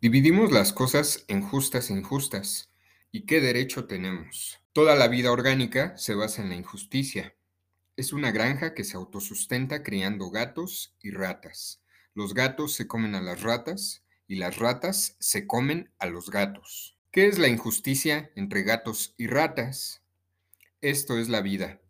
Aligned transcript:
Dividimos 0.00 0.52
las 0.52 0.72
cosas 0.72 1.24
en 1.26 1.42
justas 1.42 1.90
e 1.90 1.92
injustas. 1.92 2.70
¿Y 3.10 3.26
qué 3.26 3.40
derecho 3.40 3.86
tenemos? 3.86 4.60
Toda 4.72 4.94
la 4.94 5.08
vida 5.08 5.32
orgánica 5.32 5.96
se 5.96 6.14
basa 6.14 6.40
en 6.40 6.50
la 6.50 6.54
injusticia. 6.54 7.34
Es 7.96 8.12
una 8.12 8.30
granja 8.30 8.74
que 8.74 8.84
se 8.84 8.96
autosustenta 8.96 9.82
criando 9.82 10.30
gatos 10.30 10.94
y 11.02 11.10
ratas. 11.10 11.82
Los 12.14 12.32
gatos 12.32 12.74
se 12.74 12.86
comen 12.86 13.16
a 13.16 13.20
las 13.20 13.42
ratas 13.42 14.04
y 14.28 14.36
las 14.36 14.58
ratas 14.58 15.16
se 15.18 15.48
comen 15.48 15.90
a 15.98 16.06
los 16.06 16.30
gatos. 16.30 16.96
¿Qué 17.10 17.26
es 17.26 17.40
la 17.40 17.48
injusticia 17.48 18.30
entre 18.36 18.62
gatos 18.62 19.14
y 19.16 19.26
ratas? 19.26 20.04
Esto 20.80 21.18
es 21.18 21.28
la 21.28 21.40
vida. 21.40 21.80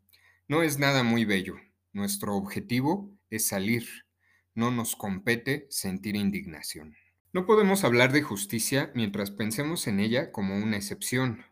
No 0.46 0.62
es 0.62 0.78
nada 0.78 1.02
muy 1.02 1.26
bello. 1.26 1.56
Nuestro 1.92 2.36
objetivo 2.36 3.12
es 3.28 3.46
salir. 3.46 4.06
No 4.54 4.70
nos 4.70 4.96
compete 4.96 5.66
sentir 5.68 6.16
indignación. 6.16 6.96
No 7.34 7.44
podemos 7.44 7.84
hablar 7.84 8.12
de 8.12 8.22
justicia 8.22 8.90
mientras 8.94 9.30
pensemos 9.30 9.86
en 9.86 10.00
ella 10.00 10.32
como 10.32 10.56
una 10.56 10.78
excepción. 10.78 11.44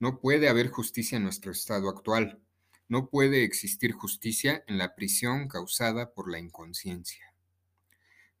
No 0.00 0.18
puede 0.18 0.48
haber 0.48 0.70
justicia 0.70 1.16
en 1.16 1.22
nuestro 1.22 1.52
estado 1.52 1.88
actual. 1.88 2.40
No 2.88 3.08
puede 3.10 3.44
existir 3.44 3.92
justicia 3.92 4.64
en 4.66 4.76
la 4.76 4.96
prisión 4.96 5.46
causada 5.46 6.12
por 6.12 6.28
la 6.28 6.40
inconsciencia. 6.40 7.32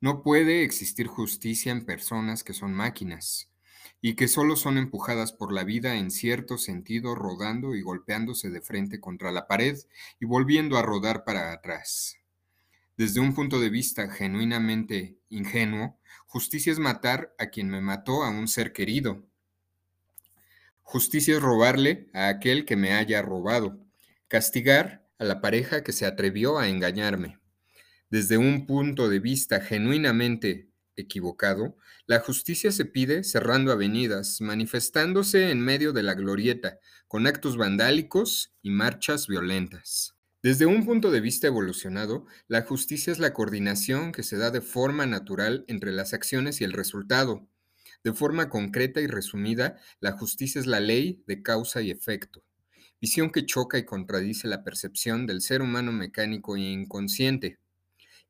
No 0.00 0.24
puede 0.24 0.64
existir 0.64 1.06
justicia 1.06 1.70
en 1.70 1.86
personas 1.86 2.42
que 2.42 2.54
son 2.54 2.74
máquinas 2.74 3.48
y 4.00 4.16
que 4.16 4.26
solo 4.26 4.56
son 4.56 4.76
empujadas 4.76 5.32
por 5.32 5.52
la 5.52 5.62
vida 5.62 5.94
en 5.94 6.10
cierto 6.10 6.58
sentido 6.58 7.14
rodando 7.14 7.76
y 7.76 7.82
golpeándose 7.82 8.50
de 8.50 8.60
frente 8.60 9.00
contra 9.00 9.30
la 9.30 9.46
pared 9.46 9.78
y 10.18 10.26
volviendo 10.26 10.76
a 10.76 10.82
rodar 10.82 11.24
para 11.24 11.52
atrás. 11.52 12.16
Desde 12.96 13.18
un 13.18 13.34
punto 13.34 13.58
de 13.58 13.70
vista 13.70 14.08
genuinamente 14.08 15.18
ingenuo, 15.28 15.98
justicia 16.26 16.70
es 16.70 16.78
matar 16.78 17.34
a 17.38 17.46
quien 17.46 17.68
me 17.68 17.80
mató 17.80 18.22
a 18.22 18.30
un 18.30 18.46
ser 18.46 18.72
querido. 18.72 19.26
Justicia 20.82 21.34
es 21.34 21.42
robarle 21.42 22.08
a 22.14 22.28
aquel 22.28 22.64
que 22.64 22.76
me 22.76 22.92
haya 22.92 23.20
robado. 23.20 23.80
Castigar 24.28 25.08
a 25.18 25.24
la 25.24 25.40
pareja 25.40 25.82
que 25.82 25.90
se 25.90 26.06
atrevió 26.06 26.58
a 26.58 26.68
engañarme. 26.68 27.40
Desde 28.10 28.38
un 28.38 28.64
punto 28.64 29.08
de 29.08 29.18
vista 29.18 29.60
genuinamente 29.60 30.68
equivocado, 30.94 31.76
la 32.06 32.20
justicia 32.20 32.70
se 32.70 32.84
pide 32.84 33.24
cerrando 33.24 33.72
avenidas, 33.72 34.40
manifestándose 34.40 35.50
en 35.50 35.58
medio 35.58 35.92
de 35.92 36.04
la 36.04 36.14
glorieta, 36.14 36.78
con 37.08 37.26
actos 37.26 37.56
vandálicos 37.56 38.54
y 38.62 38.70
marchas 38.70 39.26
violentas. 39.26 40.14
Desde 40.44 40.66
un 40.66 40.84
punto 40.84 41.10
de 41.10 41.22
vista 41.22 41.46
evolucionado, 41.46 42.26
la 42.48 42.60
justicia 42.60 43.10
es 43.10 43.18
la 43.18 43.32
coordinación 43.32 44.12
que 44.12 44.22
se 44.22 44.36
da 44.36 44.50
de 44.50 44.60
forma 44.60 45.06
natural 45.06 45.64
entre 45.68 45.90
las 45.90 46.12
acciones 46.12 46.60
y 46.60 46.64
el 46.64 46.74
resultado. 46.74 47.48
De 48.02 48.12
forma 48.12 48.50
concreta 48.50 49.00
y 49.00 49.06
resumida, 49.06 49.78
la 50.00 50.12
justicia 50.12 50.60
es 50.60 50.66
la 50.66 50.80
ley 50.80 51.24
de 51.26 51.40
causa 51.40 51.80
y 51.80 51.90
efecto, 51.90 52.44
visión 53.00 53.30
que 53.30 53.46
choca 53.46 53.78
y 53.78 53.86
contradice 53.86 54.46
la 54.46 54.62
percepción 54.62 55.26
del 55.26 55.40
ser 55.40 55.62
humano 55.62 55.92
mecánico 55.92 56.56
e 56.56 56.60
inconsciente, 56.60 57.58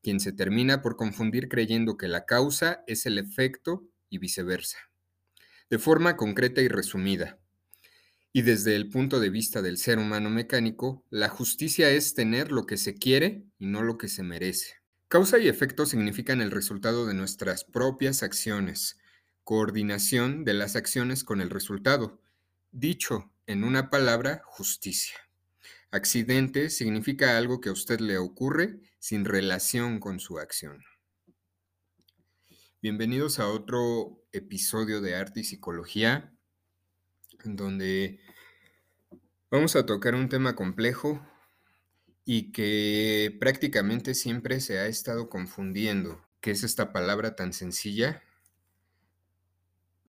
quien 0.01 0.21
se 0.21 0.31
termina 0.31 0.83
por 0.83 0.95
confundir 0.95 1.49
creyendo 1.49 1.97
que 1.97 2.07
la 2.07 2.27
causa 2.27 2.85
es 2.87 3.07
el 3.07 3.19
efecto 3.19 3.89
y 4.09 4.19
viceversa. 4.19 4.79
De 5.69 5.81
forma 5.81 6.17
concreta 6.17 6.61
y 6.61 6.69
resumida, 6.69 7.41
y 8.37 8.43
desde 8.43 8.75
el 8.75 8.89
punto 8.89 9.21
de 9.21 9.31
vista 9.31 9.63
del 9.63 9.79
ser 9.79 9.99
humano 9.99 10.29
mecánico, 10.29 11.05
la 11.09 11.29
justicia 11.29 11.91
es 11.91 12.15
tener 12.15 12.51
lo 12.51 12.67
que 12.67 12.77
se 12.77 12.97
quiere 12.97 13.45
y 13.61 13.67
no 13.67 13.85
lo 13.85 13.97
que 13.97 14.09
se 14.09 14.25
merece. 14.25 14.75
Causa 15.07 15.39
y 15.39 15.47
efecto 15.47 15.87
significan 15.87 16.41
el 16.41 16.51
resultado 16.51 17.07
de 17.07 17.15
nuestras 17.15 17.63
propias 17.63 18.25
acciones, 18.25 18.99
coordinación 19.45 20.45
de 20.45 20.55
las 20.55 20.75
acciones 20.75 21.23
con 21.23 21.41
el 21.41 21.49
resultado. 21.49 22.21
Dicho 22.73 23.31
en 23.47 23.63
una 23.63 23.89
palabra, 23.89 24.43
justicia. 24.47 25.17
Accidente 25.93 26.71
significa 26.71 27.39
algo 27.39 27.61
que 27.61 27.69
a 27.69 27.73
usted 27.73 28.01
le 28.01 28.19
ocurre 28.19 28.81
sin 28.99 29.25
relación 29.25 30.01
con 30.01 30.19
su 30.19 30.41
acción. 30.41 30.83
Bienvenidos 32.83 33.39
a 33.39 33.47
otro 33.47 34.25
episodio 34.33 35.01
de 35.01 35.15
Arte 35.15 35.39
y 35.39 35.45
Psicología 35.45 36.35
en 37.45 37.57
donde 37.57 38.21
vamos 39.55 39.77
a 39.77 39.87
tocar 39.87 40.17
un 40.17 40.29
tema 40.29 40.57
complejo 40.57 41.25
y 42.25 42.51
que 42.51 43.37
prácticamente 43.39 44.15
siempre 44.15 44.59
se 44.59 44.81
ha 44.81 44.87
estado 44.87 45.29
confundiendo, 45.31 46.21
que 46.41 46.51
es 46.51 46.65
esta 46.65 46.93
palabra 46.93 47.37
tan 47.37 47.53
sencilla 47.53 48.21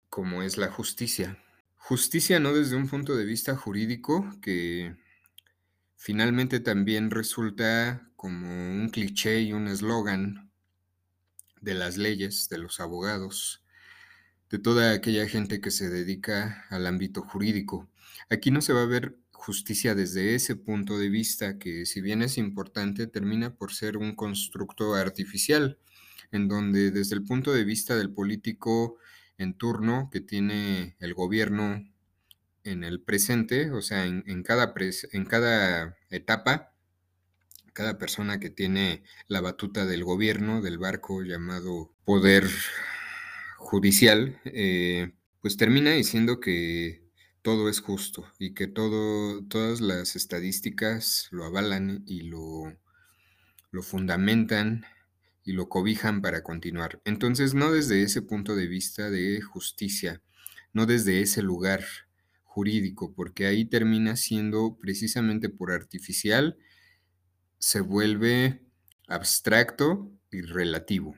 como 0.09 0.43
es 0.43 0.57
la 0.57 0.71
justicia. 0.71 1.45
Justicia 1.77 2.41
no 2.41 2.55
desde 2.55 2.77
un 2.77 2.89
punto 2.89 3.17
de 3.17 3.27
vista 3.27 3.55
jurídico, 3.55 4.27
que 4.41 4.97
finalmente 5.95 6.59
también 6.59 7.11
resulta 7.11 8.09
como 8.17 8.49
un 8.49 8.89
cliché 8.89 9.43
y 9.43 9.53
un 9.53 9.69
eslogan 9.69 10.51
de 11.61 11.75
las 11.75 11.99
leyes, 11.99 12.49
de 12.49 12.57
los 12.57 12.81
abogados, 12.81 13.63
de 14.49 14.59
toda 14.59 14.93
aquella 14.95 15.29
gente 15.29 15.61
que 15.61 15.71
se 15.71 15.91
dedica 15.91 16.65
al 16.71 16.87
ámbito 16.87 17.21
jurídico. 17.21 17.91
Aquí 18.31 18.51
no 18.51 18.63
se 18.63 18.73
va 18.73 18.85
a 18.85 18.87
ver 18.87 19.19
justicia 19.45 19.95
desde 19.95 20.35
ese 20.35 20.57
punto 20.57 20.99
de 20.99 21.11
vista 21.11 21.59
que 21.59 21.85
si 21.85 22.01
bien 22.01 22.23
es 22.23 22.39
importante 22.39 23.07
termina 23.07 23.55
por 23.55 23.75
ser 23.75 23.99
un 23.99 24.17
constructo 24.17 24.95
artificial, 24.95 25.79
en 26.33 26.49
donde 26.49 26.91
desde 26.91 27.15
el 27.15 27.25
punto 27.25 27.53
de 27.53 27.65
vista 27.65 27.95
del 27.95 28.11
político 28.11 28.97
en 29.37 29.53
turno 29.53 30.09
que 30.11 30.21
tiene 30.21 30.97
el 30.99 31.13
gobierno 31.13 31.87
en 32.65 32.85
el 32.85 33.03
presente, 33.03 33.71
o 33.71 33.83
sea, 33.83 34.07
en, 34.07 34.43
cada, 34.43 34.73
en 35.13 35.25
cada 35.27 35.99
etapa, 36.09 36.73
cada 37.75 37.99
persona 37.99 38.41
que 38.41 38.49
tiene 38.49 39.03
la 39.29 39.43
batuta 39.43 39.85
del 39.85 40.05
gobierno, 40.05 40.63
del 40.63 40.79
barco 40.79 41.23
llamado 41.23 41.93
poder 42.07 42.49
judicial, 43.59 44.41
eh, 44.47 45.13
pues 45.43 45.59
termina 45.59 45.91
diciendo 45.91 46.41
que 46.41 47.04
todo 47.45 47.69
es 47.69 47.81
justo 47.81 48.27
y 48.39 48.55
que 48.55 48.67
todo, 48.67 49.45
todas 49.45 49.83
las 49.83 50.17
estadísticas 50.17 51.29
lo 51.31 51.45
avalan 51.45 52.03
y 52.07 52.23
lo, 52.23 52.75
lo 53.71 53.83
fundamentan 53.83 54.87
y 55.45 55.53
lo 55.53 55.69
cobijan 55.69 56.23
para 56.23 56.43
continuar. 56.43 57.03
Entonces, 57.05 57.53
no 57.53 57.71
desde 57.71 58.03
ese 58.03 58.23
punto 58.23 58.57
de 58.57 58.67
vista 58.67 59.11
de 59.11 59.43
justicia, 59.43 60.23
no 60.73 60.87
desde 60.87 61.21
ese 61.21 61.43
lugar 61.43 61.85
jurídico, 62.45 63.13
porque 63.15 63.45
ahí 63.45 63.67
termina 63.67 64.17
siendo 64.17 64.79
precisamente 64.81 65.51
por 65.51 65.71
artificial, 65.71 66.57
se 67.59 67.81
vuelve 67.81 68.63
abstracto 69.07 70.11
y 70.31 70.41
relativo. 70.41 71.15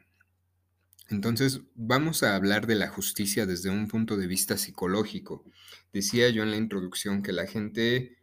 Entonces, 1.08 1.60
vamos 1.74 2.22
a 2.22 2.34
hablar 2.34 2.66
de 2.66 2.74
la 2.74 2.88
justicia 2.88 3.46
desde 3.46 3.70
un 3.70 3.86
punto 3.86 4.16
de 4.16 4.26
vista 4.26 4.56
psicológico. 4.56 5.44
Decía 5.92 6.28
yo 6.30 6.42
en 6.42 6.50
la 6.50 6.56
introducción 6.56 7.22
que 7.22 7.32
la 7.32 7.46
gente 7.46 8.18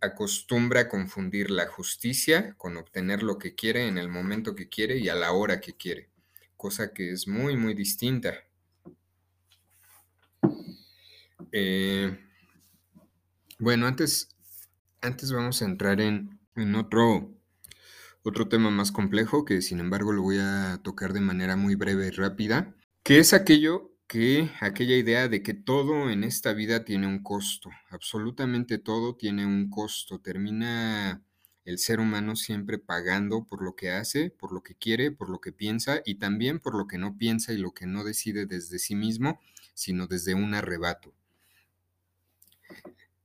acostumbra 0.00 0.82
a 0.82 0.88
confundir 0.88 1.50
la 1.50 1.68
justicia 1.68 2.54
con 2.56 2.76
obtener 2.76 3.22
lo 3.22 3.38
que 3.38 3.54
quiere 3.54 3.86
en 3.86 3.98
el 3.98 4.08
momento 4.08 4.54
que 4.54 4.68
quiere 4.68 4.98
y 4.98 5.08
a 5.08 5.14
la 5.14 5.32
hora 5.32 5.60
que 5.60 5.76
quiere, 5.76 6.10
cosa 6.56 6.92
que 6.92 7.12
es 7.12 7.28
muy, 7.28 7.56
muy 7.56 7.74
distinta. 7.74 8.34
Eh, 11.52 12.18
bueno, 13.58 13.86
antes, 13.86 14.28
antes 15.00 15.32
vamos 15.32 15.62
a 15.62 15.64
entrar 15.66 16.00
en, 16.00 16.38
en 16.56 16.74
otro 16.74 17.35
otro 18.26 18.48
tema 18.48 18.70
más 18.70 18.90
complejo 18.90 19.44
que 19.44 19.62
sin 19.62 19.78
embargo 19.78 20.12
lo 20.12 20.22
voy 20.22 20.38
a 20.40 20.80
tocar 20.82 21.12
de 21.12 21.20
manera 21.20 21.56
muy 21.56 21.76
breve 21.76 22.08
y 22.08 22.10
rápida, 22.10 22.74
que 23.02 23.18
es 23.18 23.32
aquello 23.32 23.92
que 24.08 24.50
aquella 24.60 24.96
idea 24.96 25.28
de 25.28 25.42
que 25.42 25.54
todo 25.54 26.10
en 26.10 26.24
esta 26.24 26.52
vida 26.52 26.84
tiene 26.84 27.06
un 27.06 27.22
costo, 27.22 27.70
absolutamente 27.90 28.78
todo 28.78 29.16
tiene 29.16 29.46
un 29.46 29.70
costo, 29.70 30.20
termina 30.20 31.22
el 31.64 31.78
ser 31.78 32.00
humano 32.00 32.36
siempre 32.36 32.78
pagando 32.78 33.44
por 33.44 33.62
lo 33.62 33.74
que 33.74 33.90
hace, 33.90 34.30
por 34.30 34.52
lo 34.52 34.62
que 34.62 34.74
quiere, 34.74 35.10
por 35.10 35.28
lo 35.28 35.40
que 35.40 35.52
piensa 35.52 36.00
y 36.04 36.16
también 36.16 36.60
por 36.60 36.76
lo 36.76 36.86
que 36.86 36.98
no 36.98 37.16
piensa 37.18 37.52
y 37.52 37.58
lo 37.58 37.72
que 37.72 37.86
no 37.86 38.04
decide 38.04 38.46
desde 38.46 38.78
sí 38.78 38.94
mismo, 38.94 39.40
sino 39.74 40.06
desde 40.06 40.34
un 40.34 40.54
arrebato. 40.54 41.12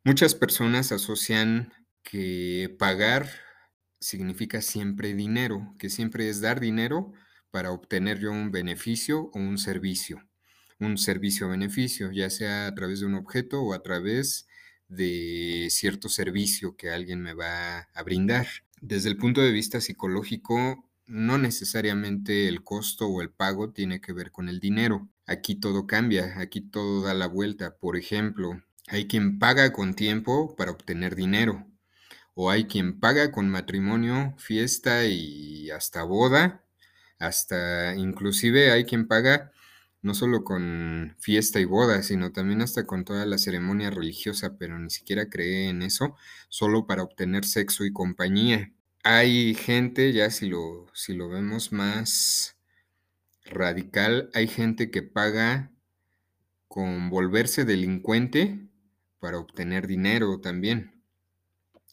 Muchas 0.04 0.34
personas 0.34 0.92
asocian 0.92 1.72
que 2.04 2.76
pagar 2.80 3.30
significa 4.02 4.62
siempre 4.62 5.14
dinero, 5.14 5.74
que 5.80 5.90
siempre 5.90 6.28
es 6.28 6.42
dar 6.42 6.60
dinero 6.60 7.14
para 7.52 7.72
obtener 7.72 8.20
yo 8.20 8.32
un 8.32 8.52
beneficio 8.52 9.30
o 9.34 9.40
un 9.40 9.58
servicio, 9.58 10.28
un 10.80 10.98
servicio-beneficio, 10.98 12.12
ya 12.12 12.30
sea 12.30 12.68
a 12.68 12.76
través 12.76 13.00
de 13.00 13.06
un 13.06 13.14
objeto 13.14 13.62
o 13.62 13.74
a 13.74 13.84
través 13.84 14.48
de 14.90 15.68
cierto 15.70 16.10
servicio 16.10 16.76
que 16.76 16.90
alguien 16.90 17.22
me 17.22 17.34
va 17.34 17.88
a 17.94 18.04
brindar. 18.04 18.48
Desde 18.82 19.10
el 19.10 19.18
punto 19.18 19.42
de 19.42 19.52
vista 19.52 19.80
psicológico, 19.80 20.84
no 21.06 21.38
necesariamente 21.38 22.48
el 22.48 22.64
costo 22.64 23.08
o 23.08 23.22
el 23.22 23.30
pago 23.30 23.72
tiene 23.72 24.02
que 24.02 24.14
ver 24.14 24.32
con 24.32 24.50
el 24.50 24.60
dinero. 24.60 25.08
aquí 25.28 25.56
todo 25.56 25.88
cambia, 25.88 26.40
aquí 26.40 26.62
todo 26.62 27.04
da 27.04 27.14
la 27.14 27.28
vuelta. 27.28 27.78
Por 27.78 27.96
ejemplo, 27.96 28.62
hay 28.88 29.08
quien 29.08 29.40
paga 29.40 29.72
con 29.72 29.94
tiempo 29.94 30.56
para 30.58 30.72
obtener 30.72 31.16
dinero, 31.16 31.68
o 32.34 32.50
hay 32.50 32.66
quien 32.66 33.00
paga 33.00 33.32
con 33.32 33.50
matrimonio, 33.50 34.36
fiesta 34.38 35.06
y 35.06 35.70
hasta 35.72 36.04
boda, 36.04 36.64
hasta 37.20 37.96
inclusive 37.96 38.72
hay 38.72 38.86
quien 38.86 39.08
paga 39.08 39.52
no 40.02 40.14
solo 40.16 40.44
con 40.44 41.16
fiesta 41.20 41.60
y 41.60 41.66
boda, 41.66 42.02
sino 42.04 42.32
también 42.32 42.62
hasta 42.62 42.86
con 42.86 43.06
toda 43.06 43.26
la 43.26 43.38
ceremonia 43.38 43.92
religiosa, 43.92 44.58
pero 44.58 44.80
ni 44.80 44.90
siquiera 44.90 45.30
cree 45.30 45.70
en 45.70 45.84
eso, 45.84 46.16
solo 46.50 46.88
para 46.88 47.04
obtener 47.04 47.46
sexo 47.46 47.86
y 47.86 47.94
compañía. 47.94 48.72
Hay 49.04 49.54
gente, 49.56 50.12
ya 50.14 50.30
si 50.32 50.48
lo, 50.50 50.88
si 50.94 51.14
lo 51.14 51.30
vemos 51.30 51.72
más 51.72 52.58
radical, 53.46 54.30
hay 54.34 54.48
gente 54.48 54.92
que 54.92 55.04
paga 55.04 55.72
con 56.68 57.10
volverse 57.10 57.66
delincuente 57.66 58.60
para 59.20 59.38
obtener 59.38 59.88
dinero 59.88 60.40
también. 60.42 61.01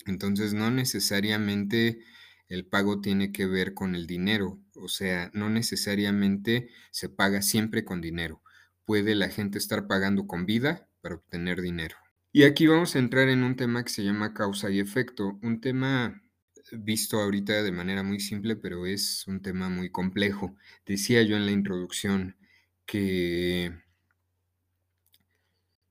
Entonces 0.08 0.54
no 0.54 0.70
necesariamente 0.70 2.00
el 2.48 2.66
pago 2.66 3.00
tiene 3.00 3.30
que 3.30 3.46
ver 3.46 3.74
con 3.74 3.94
el 3.94 4.06
dinero, 4.06 4.58
o 4.74 4.88
sea, 4.88 5.30
no 5.34 5.50
necesariamente 5.50 6.70
se 6.90 7.08
paga 7.08 7.42
siempre 7.42 7.84
con 7.84 8.00
dinero. 8.00 8.42
Puede 8.84 9.14
la 9.14 9.28
gente 9.28 9.58
estar 9.58 9.86
pagando 9.86 10.26
con 10.26 10.46
vida 10.46 10.88
para 11.02 11.16
obtener 11.16 11.60
dinero. 11.60 11.96
Y 12.32 12.44
aquí 12.44 12.66
vamos 12.66 12.96
a 12.96 12.98
entrar 12.98 13.28
en 13.28 13.42
un 13.42 13.56
tema 13.56 13.84
que 13.84 13.90
se 13.90 14.02
llama 14.02 14.34
causa 14.34 14.70
y 14.70 14.80
efecto, 14.80 15.38
un 15.42 15.60
tema 15.60 16.22
visto 16.72 17.20
ahorita 17.20 17.62
de 17.62 17.72
manera 17.72 18.02
muy 18.02 18.20
simple, 18.20 18.56
pero 18.56 18.86
es 18.86 19.26
un 19.26 19.40
tema 19.40 19.68
muy 19.68 19.90
complejo. 19.90 20.54
Decía 20.86 21.22
yo 21.22 21.36
en 21.36 21.46
la 21.46 21.52
introducción 21.52 22.36
que 22.86 23.72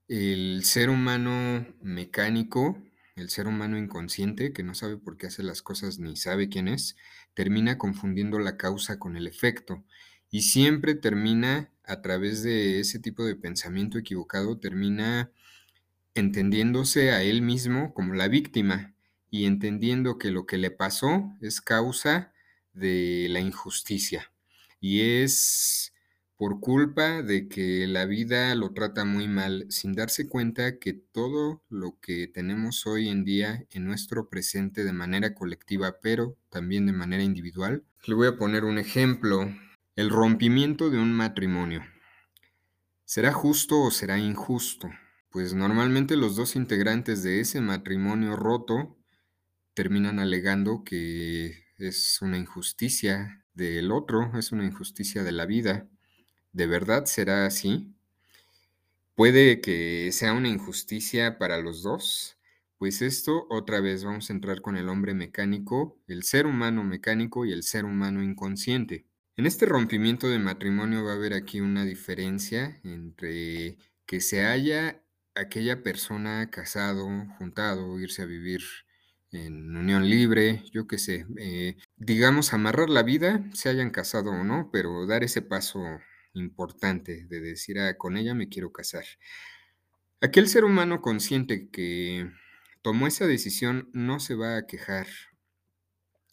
el 0.08 0.64
ser 0.64 0.90
humano 0.90 1.68
mecánico, 1.82 2.82
el 3.18 3.30
ser 3.30 3.48
humano 3.48 3.78
inconsciente, 3.78 4.54
que 4.54 4.64
no 4.64 4.76
sabe 4.76 4.98
por 4.98 5.18
qué 5.18 5.28
hace 5.28 5.44
las 5.44 5.62
cosas 5.62 6.00
ni 6.00 6.16
sabe 6.16 6.50
quién 6.50 6.68
es, 6.68 6.96
termina 7.34 7.78
confundiendo 7.78 8.40
la 8.40 8.58
causa 8.58 9.00
con 9.00 9.18
el 9.18 9.28
efecto. 9.28 9.84
Y 10.30 10.44
siempre 10.44 10.94
termina 10.94 11.72
a 11.84 12.02
través 12.02 12.44
de 12.44 12.80
ese 12.80 13.00
tipo 13.00 13.26
de 13.26 13.36
pensamiento 13.36 13.98
equivocado, 13.98 14.60
termina 14.60 15.32
entendiéndose 16.14 17.12
a 17.12 17.24
él 17.24 17.42
mismo 17.42 17.94
como 17.94 18.14
la 18.14 18.28
víctima 18.28 18.94
y 19.30 19.46
entendiendo 19.46 20.18
que 20.18 20.32
lo 20.32 20.46
que 20.46 20.58
le 20.58 20.72
pasó 20.72 21.34
es 21.42 21.62
causa 21.62 22.34
de 22.74 23.28
la 23.30 23.40
injusticia. 23.40 24.32
Y 24.80 25.02
es 25.02 25.94
por 26.38 26.60
culpa 26.60 27.24
de 27.24 27.48
que 27.50 27.88
la 27.88 28.06
vida 28.06 28.54
lo 28.54 28.72
trata 28.72 29.06
muy 29.06 29.28
mal, 29.28 29.66
sin 29.70 29.94
darse 29.94 30.28
cuenta 30.28 30.78
que 30.78 30.94
todo 30.94 31.64
lo 31.68 32.00
que 32.00 32.28
tenemos 32.28 32.86
hoy 32.86 33.10
en 33.10 33.26
día 33.26 33.66
en 33.72 33.86
nuestro 33.86 34.30
presente 34.30 34.84
de 34.84 34.94
manera 34.94 35.34
colectiva, 35.34 35.98
pero 36.00 36.38
también 36.50 36.86
de 36.86 36.94
manera 36.94 37.24
individual. 37.24 37.84
Le 38.06 38.14
voy 38.14 38.28
a 38.28 38.38
poner 38.38 38.66
un 38.66 38.78
ejemplo, 38.78 39.52
el 39.96 40.12
rompimiento 40.12 40.92
de 40.92 41.00
un 41.00 41.12
matrimonio. 41.12 41.82
¿Será 43.04 43.34
justo 43.34 43.82
o 43.82 43.90
será 43.90 44.20
injusto? 44.20 44.90
Pues 45.32 45.56
normalmente 45.56 46.18
los 46.18 46.36
dos 46.36 46.56
integrantes 46.56 47.24
de 47.24 47.40
ese 47.40 47.62
matrimonio 47.62 48.36
roto 48.36 48.96
terminan 49.74 50.20
alegando 50.20 50.84
que 50.84 51.64
es 51.78 52.20
una 52.22 52.38
injusticia 52.38 53.44
del 53.54 53.92
otro, 53.92 54.38
es 54.38 54.52
una 54.52 54.66
injusticia 54.66 55.24
de 55.24 55.32
la 55.32 55.46
vida. 55.46 55.88
¿De 56.52 56.68
verdad 56.68 57.06
será 57.06 57.46
así? 57.46 57.94
¿Puede 59.16 59.62
que 59.62 60.12
sea 60.12 60.34
una 60.34 60.48
injusticia 60.48 61.40
para 61.40 61.58
los 61.60 61.82
dos? 61.84 62.38
Pues 62.78 63.02
esto 63.02 63.48
otra 63.50 63.80
vez 63.80 64.04
vamos 64.04 64.30
a 64.30 64.34
entrar 64.34 64.62
con 64.62 64.78
el 64.78 64.90
hombre 64.90 65.16
mecánico, 65.16 66.00
el 66.08 66.24
ser 66.24 66.46
humano 66.46 66.84
mecánico 66.84 67.46
y 67.46 67.52
el 67.52 67.64
ser 67.64 67.86
humano 67.86 68.22
inconsciente. 68.22 69.08
En 69.36 69.48
este 69.48 69.66
rompimiento 69.66 70.28
de 70.28 70.38
matrimonio 70.40 71.04
va 71.04 71.14
a 71.14 71.16
haber 71.16 71.34
aquí 71.34 71.62
una 71.62 71.86
diferencia 71.86 72.80
entre 72.84 73.78
que 74.06 74.22
se 74.22 74.46
haya 74.46 75.02
aquella 75.36 75.84
persona 75.84 76.50
casado, 76.52 77.08
juntado, 77.38 78.00
irse 78.00 78.22
a 78.22 78.26
vivir 78.26 78.62
en 79.32 79.76
unión 79.76 80.10
libre, 80.10 80.64
yo 80.72 80.88
qué 80.88 80.98
sé, 80.98 81.26
eh, 81.38 81.78
digamos, 81.98 82.54
amarrar 82.54 82.90
la 82.90 83.04
vida, 83.04 83.44
se 83.54 83.70
hayan 83.70 83.90
casado 83.90 84.32
o 84.32 84.44
no, 84.44 84.70
pero 84.72 85.06
dar 85.06 85.24
ese 85.24 85.42
paso 85.42 85.84
importante 86.40 87.26
de 87.26 87.40
decir, 87.40 87.80
ah, 87.80 87.98
con 87.98 88.18
ella 88.18 88.34
me 88.34 88.50
quiero 88.50 88.72
casar. 88.72 89.06
Aquel 90.22 90.48
ser 90.48 90.64
humano 90.64 91.02
consciente 91.02 91.70
que 91.70 92.32
tomó 92.82 93.08
esa 93.08 93.28
decisión 93.28 93.90
no 93.94 94.20
se 94.20 94.36
va 94.36 94.58
a 94.58 94.66
quejar, 94.66 95.08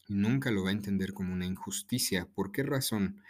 nunca 0.08 0.50
lo 0.50 0.64
va 0.64 0.70
a 0.70 0.72
entender 0.72 1.12
como 1.12 1.32
una 1.32 1.46
injusticia. 1.46 2.26
¿Por 2.34 2.52
qué 2.52 2.62
razón? 2.62 3.22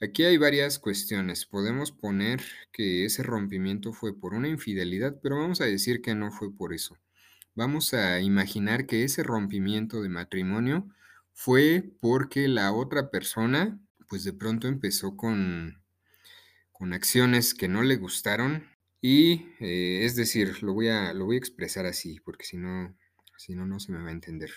Aquí 0.00 0.24
hay 0.24 0.36
varias 0.36 0.78
cuestiones. 0.78 1.46
Podemos 1.46 1.90
poner 1.90 2.42
que 2.72 3.04
ese 3.06 3.22
rompimiento 3.22 3.92
fue 3.92 4.18
por 4.18 4.34
una 4.34 4.48
infidelidad, 4.48 5.18
pero 5.22 5.38
vamos 5.38 5.60
a 5.60 5.64
decir 5.64 6.02
que 6.02 6.14
no 6.14 6.30
fue 6.30 6.54
por 6.54 6.74
eso. 6.74 6.98
Vamos 7.54 7.94
a 7.94 8.20
imaginar 8.20 8.86
que 8.86 9.04
ese 9.04 9.22
rompimiento 9.22 10.02
de 10.02 10.10
matrimonio 10.10 10.86
fue 11.32 11.90
porque 12.00 12.48
la 12.48 12.72
otra 12.72 13.10
persona, 13.10 13.80
pues 14.08 14.24
de 14.24 14.34
pronto 14.34 14.68
empezó 14.68 15.16
con, 15.16 15.82
con 16.78 16.92
acciones 16.92 17.54
que 17.54 17.68
no 17.68 17.82
le 17.82 17.96
gustaron 17.96 18.68
y, 19.00 19.46
eh, 19.60 20.04
es 20.04 20.14
decir, 20.14 20.62
lo 20.62 20.74
voy, 20.74 20.88
a, 20.88 21.14
lo 21.14 21.24
voy 21.24 21.36
a 21.36 21.38
expresar 21.38 21.86
así, 21.86 22.20
porque 22.20 22.44
si 22.44 22.58
no, 22.58 22.94
si 23.38 23.54
no, 23.54 23.66
no 23.66 23.80
se 23.80 23.92
me 23.92 24.02
va 24.02 24.08
a 24.10 24.12
entender. 24.12 24.50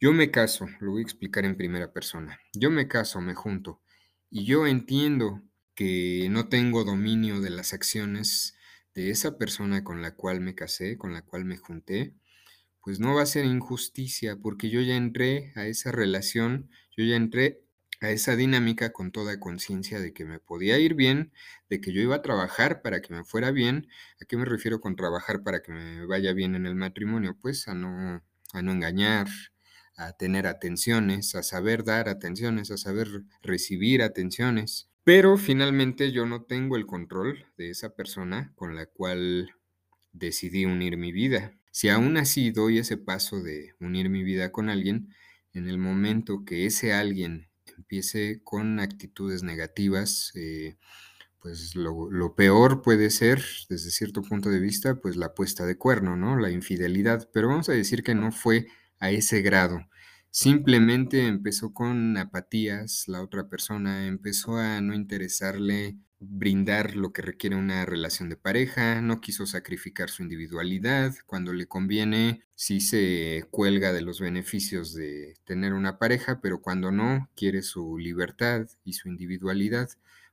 Yo 0.00 0.12
me 0.12 0.30
caso, 0.30 0.66
lo 0.80 0.92
voy 0.92 1.00
a 1.00 1.04
explicar 1.04 1.44
en 1.44 1.56
primera 1.56 1.92
persona. 1.92 2.38
Yo 2.54 2.70
me 2.70 2.88
caso, 2.88 3.20
me 3.20 3.34
junto, 3.34 3.82
y 4.30 4.44
yo 4.46 4.66
entiendo 4.66 5.42
que 5.74 6.28
no 6.30 6.48
tengo 6.48 6.84
dominio 6.84 7.40
de 7.40 7.50
las 7.50 7.74
acciones 7.74 8.56
de 8.94 9.10
esa 9.10 9.36
persona 9.36 9.84
con 9.84 10.00
la 10.00 10.14
cual 10.14 10.40
me 10.40 10.54
casé, 10.54 10.96
con 10.96 11.12
la 11.12 11.22
cual 11.22 11.44
me 11.44 11.58
junté, 11.58 12.14
pues 12.80 12.98
no 12.98 13.14
va 13.14 13.22
a 13.22 13.26
ser 13.26 13.44
injusticia, 13.44 14.36
porque 14.36 14.70
yo 14.70 14.80
ya 14.80 14.96
entré 14.96 15.52
a 15.54 15.66
esa 15.66 15.92
relación, 15.92 16.70
yo 16.96 17.04
ya 17.04 17.16
entré 17.16 17.65
a 18.00 18.10
esa 18.10 18.36
dinámica 18.36 18.92
con 18.92 19.10
toda 19.10 19.40
conciencia 19.40 20.00
de 20.00 20.12
que 20.12 20.24
me 20.24 20.38
podía 20.38 20.78
ir 20.78 20.94
bien, 20.94 21.32
de 21.70 21.80
que 21.80 21.92
yo 21.92 22.00
iba 22.00 22.16
a 22.16 22.22
trabajar 22.22 22.82
para 22.82 23.00
que 23.00 23.14
me 23.14 23.24
fuera 23.24 23.50
bien. 23.50 23.88
¿A 24.20 24.24
qué 24.24 24.36
me 24.36 24.44
refiero 24.44 24.80
con 24.80 24.96
trabajar 24.96 25.42
para 25.42 25.62
que 25.62 25.72
me 25.72 26.06
vaya 26.06 26.32
bien 26.32 26.54
en 26.54 26.66
el 26.66 26.74
matrimonio? 26.74 27.36
Pues 27.40 27.68
a 27.68 27.74
no, 27.74 28.22
a 28.52 28.62
no 28.62 28.72
engañar, 28.72 29.28
a 29.96 30.12
tener 30.12 30.46
atenciones, 30.46 31.34
a 31.34 31.42
saber 31.42 31.84
dar 31.84 32.08
atenciones, 32.08 32.70
a 32.70 32.76
saber 32.76 33.08
recibir 33.42 34.02
atenciones. 34.02 34.90
Pero 35.04 35.36
finalmente 35.36 36.12
yo 36.12 36.26
no 36.26 36.42
tengo 36.42 36.76
el 36.76 36.86
control 36.86 37.46
de 37.56 37.70
esa 37.70 37.94
persona 37.94 38.52
con 38.56 38.74
la 38.74 38.86
cual 38.86 39.54
decidí 40.12 40.64
unir 40.64 40.96
mi 40.96 41.12
vida. 41.12 41.54
Si 41.70 41.88
aún 41.88 42.16
así 42.16 42.50
doy 42.50 42.78
ese 42.78 42.96
paso 42.96 43.42
de 43.42 43.74
unir 43.80 44.08
mi 44.08 44.24
vida 44.24 44.50
con 44.50 44.68
alguien, 44.68 45.14
en 45.52 45.68
el 45.68 45.78
momento 45.78 46.44
que 46.44 46.66
ese 46.66 46.92
alguien 46.92 47.48
empiece 47.76 48.40
con 48.44 48.80
actitudes 48.80 49.42
negativas, 49.42 50.32
eh, 50.34 50.76
pues 51.40 51.76
lo, 51.76 52.10
lo, 52.10 52.34
peor 52.34 52.82
puede 52.82 53.10
ser, 53.10 53.42
desde 53.68 53.90
cierto 53.90 54.22
punto 54.22 54.50
de 54.50 54.60
vista, 54.60 54.96
pues 55.00 55.16
la 55.16 55.34
puesta 55.34 55.64
de 55.66 55.78
cuerno, 55.78 56.16
¿no? 56.16 56.38
La 56.38 56.50
infidelidad. 56.50 57.28
Pero 57.32 57.48
vamos 57.48 57.68
a 57.68 57.72
decir 57.72 58.02
que 58.02 58.14
no 58.14 58.32
fue 58.32 58.66
a 58.98 59.10
ese 59.10 59.42
grado. 59.42 59.80
Simplemente 60.30 61.26
empezó 61.26 61.72
con 61.72 62.16
apatías, 62.18 63.04
la 63.08 63.22
otra 63.22 63.48
persona 63.48 64.06
empezó 64.06 64.56
a 64.58 64.80
no 64.82 64.94
interesarle 64.94 65.96
brindar 66.20 66.96
lo 66.96 67.12
que 67.12 67.22
requiere 67.22 67.56
una 67.56 67.84
relación 67.86 68.28
de 68.28 68.36
pareja, 68.36 69.00
no 69.02 69.20
quiso 69.20 69.46
sacrificar 69.46 70.10
su 70.10 70.22
individualidad, 70.22 71.14
cuando 71.26 71.52
le 71.52 71.66
conviene 71.66 72.42
sí 72.54 72.80
se 72.80 73.46
cuelga 73.50 73.92
de 73.92 74.02
los 74.02 74.20
beneficios 74.20 74.94
de 74.94 75.34
tener 75.44 75.74
una 75.74 75.98
pareja, 75.98 76.40
pero 76.40 76.60
cuando 76.60 76.90
no, 76.90 77.30
quiere 77.36 77.62
su 77.62 77.98
libertad 77.98 78.66
y 78.84 78.94
su 78.94 79.08
individualidad. 79.08 79.90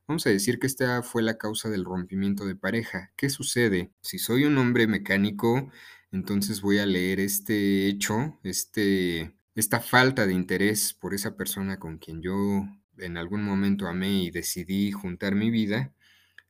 Vamos 0.08 0.26
a 0.28 0.30
decir 0.30 0.60
que 0.60 0.68
esta 0.68 1.02
fue 1.04 1.24
la 1.24 1.38
causa 1.38 1.70
del 1.70 1.86
rompimiento 1.86 2.46
de 2.46 2.56
pareja. 2.56 3.12
¿Qué 3.16 3.30
sucede? 3.30 3.92
Si 4.02 4.20
soy 4.20 4.46
un 4.46 4.58
hombre 4.58 4.88
mecánico, 4.88 5.72
entonces 6.12 6.62
voy 6.62 6.80
a 6.80 6.86
leer 6.86 7.20
este 7.20 7.88
hecho, 7.88 8.40
este 8.44 9.34
esta 9.56 9.80
falta 9.80 10.26
de 10.26 10.34
interés 10.34 10.94
por 10.94 11.14
esa 11.14 11.36
persona 11.38 11.78
con 11.78 11.98
quien 12.00 12.22
yo 12.22 12.66
en 12.98 13.18
algún 13.18 13.44
momento 13.44 13.88
amé 13.88 14.24
y 14.24 14.32
decidí 14.32 14.92
juntar 14.92 15.36
mi 15.36 15.50
vida, 15.50 15.94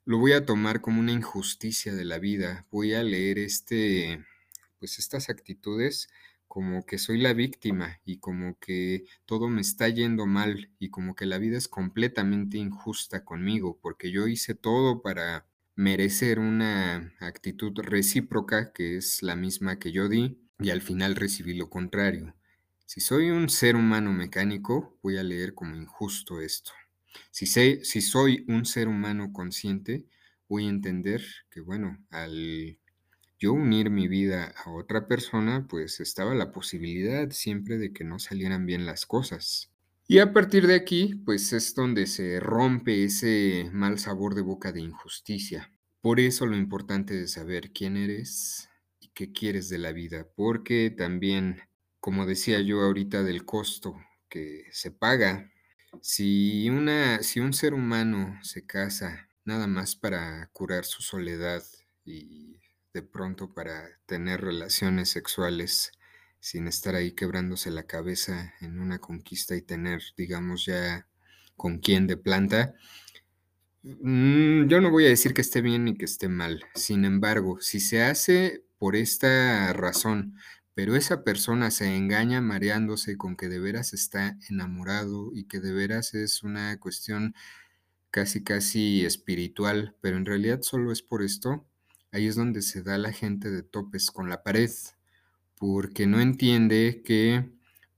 lo 0.05 0.17
voy 0.17 0.33
a 0.33 0.45
tomar 0.45 0.81
como 0.81 0.99
una 0.99 1.11
injusticia 1.11 1.93
de 1.93 2.05
la 2.05 2.19
vida. 2.19 2.67
Voy 2.71 2.93
a 2.93 3.03
leer 3.03 3.39
este, 3.39 4.23
pues 4.79 4.99
estas 4.99 5.29
actitudes 5.29 6.09
como 6.47 6.85
que 6.85 6.99
soy 6.99 7.19
la 7.19 7.33
víctima 7.33 7.99
y 8.05 8.19
como 8.19 8.59
que 8.59 9.05
todo 9.25 9.49
me 9.49 9.61
está 9.61 9.89
yendo 9.89 10.27
mal 10.27 10.69
y 10.77 10.89
como 10.89 11.15
que 11.15 11.25
la 11.25 11.39
vida 11.39 11.57
es 11.57 11.67
completamente 11.67 12.57
injusta 12.57 13.25
conmigo 13.25 13.79
porque 13.81 14.11
yo 14.11 14.27
hice 14.27 14.53
todo 14.53 15.01
para 15.01 15.47
merecer 15.75 16.37
una 16.37 17.11
actitud 17.19 17.73
recíproca 17.79 18.71
que 18.71 18.97
es 18.97 19.23
la 19.23 19.35
misma 19.35 19.79
que 19.79 19.91
yo 19.91 20.09
di 20.09 20.37
y 20.59 20.69
al 20.69 20.81
final 20.81 21.15
recibí 21.15 21.55
lo 21.55 21.69
contrario. 21.69 22.35
Si 22.85 23.01
soy 23.01 23.29
un 23.29 23.49
ser 23.49 23.75
humano 23.75 24.13
mecánico, 24.13 24.97
voy 25.01 25.17
a 25.17 25.23
leer 25.23 25.53
como 25.53 25.75
injusto 25.75 26.39
esto. 26.41 26.71
Si, 27.31 27.45
sé, 27.45 27.83
si 27.83 28.01
soy 28.01 28.45
un 28.47 28.65
ser 28.65 28.87
humano 28.87 29.33
consciente, 29.33 30.05
voy 30.47 30.65
a 30.65 30.69
entender 30.69 31.23
que, 31.49 31.61
bueno, 31.61 31.97
al 32.09 32.79
yo 33.39 33.53
unir 33.53 33.89
mi 33.89 34.07
vida 34.07 34.53
a 34.63 34.71
otra 34.71 35.07
persona, 35.07 35.67
pues 35.67 35.99
estaba 35.99 36.35
la 36.35 36.51
posibilidad 36.51 37.29
siempre 37.31 37.77
de 37.77 37.91
que 37.91 38.03
no 38.03 38.19
salieran 38.19 38.65
bien 38.65 38.85
las 38.85 39.05
cosas. 39.05 39.71
Y 40.07 40.19
a 40.19 40.33
partir 40.33 40.67
de 40.67 40.75
aquí, 40.75 41.15
pues 41.25 41.53
es 41.53 41.75
donde 41.75 42.07
se 42.07 42.39
rompe 42.39 43.03
ese 43.03 43.69
mal 43.73 43.99
sabor 43.99 44.35
de 44.35 44.41
boca 44.41 44.71
de 44.71 44.81
injusticia. 44.81 45.71
Por 46.01 46.19
eso 46.19 46.45
lo 46.45 46.55
importante 46.57 47.21
es 47.21 47.31
saber 47.31 47.71
quién 47.71 47.97
eres 47.97 48.69
y 48.99 49.09
qué 49.09 49.31
quieres 49.31 49.69
de 49.69 49.77
la 49.77 49.91
vida, 49.91 50.27
porque 50.35 50.89
también, 50.89 51.61
como 52.03 52.25
decía 52.25 52.59
yo 52.59 52.81
ahorita 52.81 53.23
del 53.23 53.45
costo 53.45 53.95
que 54.27 54.65
se 54.73 54.91
paga, 54.91 55.49
si, 56.01 56.69
una, 56.69 57.23
si 57.23 57.39
un 57.39 57.53
ser 57.53 57.73
humano 57.73 58.37
se 58.43 58.65
casa 58.65 59.29
nada 59.45 59.67
más 59.67 59.95
para 59.95 60.49
curar 60.51 60.83
su 60.83 61.01
soledad 61.01 61.63
y 62.03 62.59
de 62.93 63.03
pronto 63.03 63.53
para 63.53 63.87
tener 64.05 64.41
relaciones 64.41 65.11
sexuales 65.11 65.93
sin 66.41 66.67
estar 66.67 66.93
ahí 66.93 67.13
quebrándose 67.13 67.71
la 67.71 67.83
cabeza 67.83 68.53
en 68.59 68.81
una 68.81 68.99
conquista 68.99 69.55
y 69.55 69.61
tener, 69.61 70.01
digamos, 70.17 70.65
ya 70.65 71.07
con 71.55 71.79
quién 71.79 72.05
de 72.05 72.17
planta. 72.17 72.75
Mm, 73.81 74.67
yo 74.67 74.81
no 74.81 74.91
voy 74.91 75.05
a 75.05 75.09
decir 75.09 75.33
que 75.33 75.39
esté 75.39 75.61
bien 75.61 75.85
ni 75.85 75.95
que 75.95 76.03
esté 76.03 76.27
mal. 76.27 76.65
Sin 76.75 77.05
embargo, 77.05 77.61
si 77.61 77.79
se 77.79 78.03
hace 78.03 78.65
por 78.77 78.97
esta 78.97 79.71
razón, 79.71 80.35
pero 80.73 80.95
esa 80.95 81.23
persona 81.23 81.71
se 81.71 81.95
engaña 81.95 82.41
mareándose 82.41 83.17
con 83.17 83.35
que 83.35 83.49
de 83.49 83.59
veras 83.59 83.93
está 83.93 84.37
enamorado 84.49 85.31
y 85.33 85.45
que 85.45 85.59
de 85.59 85.73
veras 85.73 86.13
es 86.13 86.43
una 86.43 86.79
cuestión 86.79 87.35
casi 88.11 88.43
casi 88.43 89.05
espiritual, 89.05 89.95
pero 90.01 90.17
en 90.17 90.25
realidad 90.25 90.61
solo 90.61 90.91
es 90.91 91.01
por 91.01 91.23
esto, 91.23 91.65
ahí 92.11 92.27
es 92.27 92.35
donde 92.35 92.61
se 92.61 92.83
da 92.83 92.97
la 92.97 93.11
gente 93.11 93.49
de 93.51 93.63
topes 93.63 94.11
con 94.11 94.29
la 94.29 94.43
pared, 94.43 94.71
porque 95.55 96.07
no 96.07 96.19
entiende 96.19 97.01
que, 97.05 97.49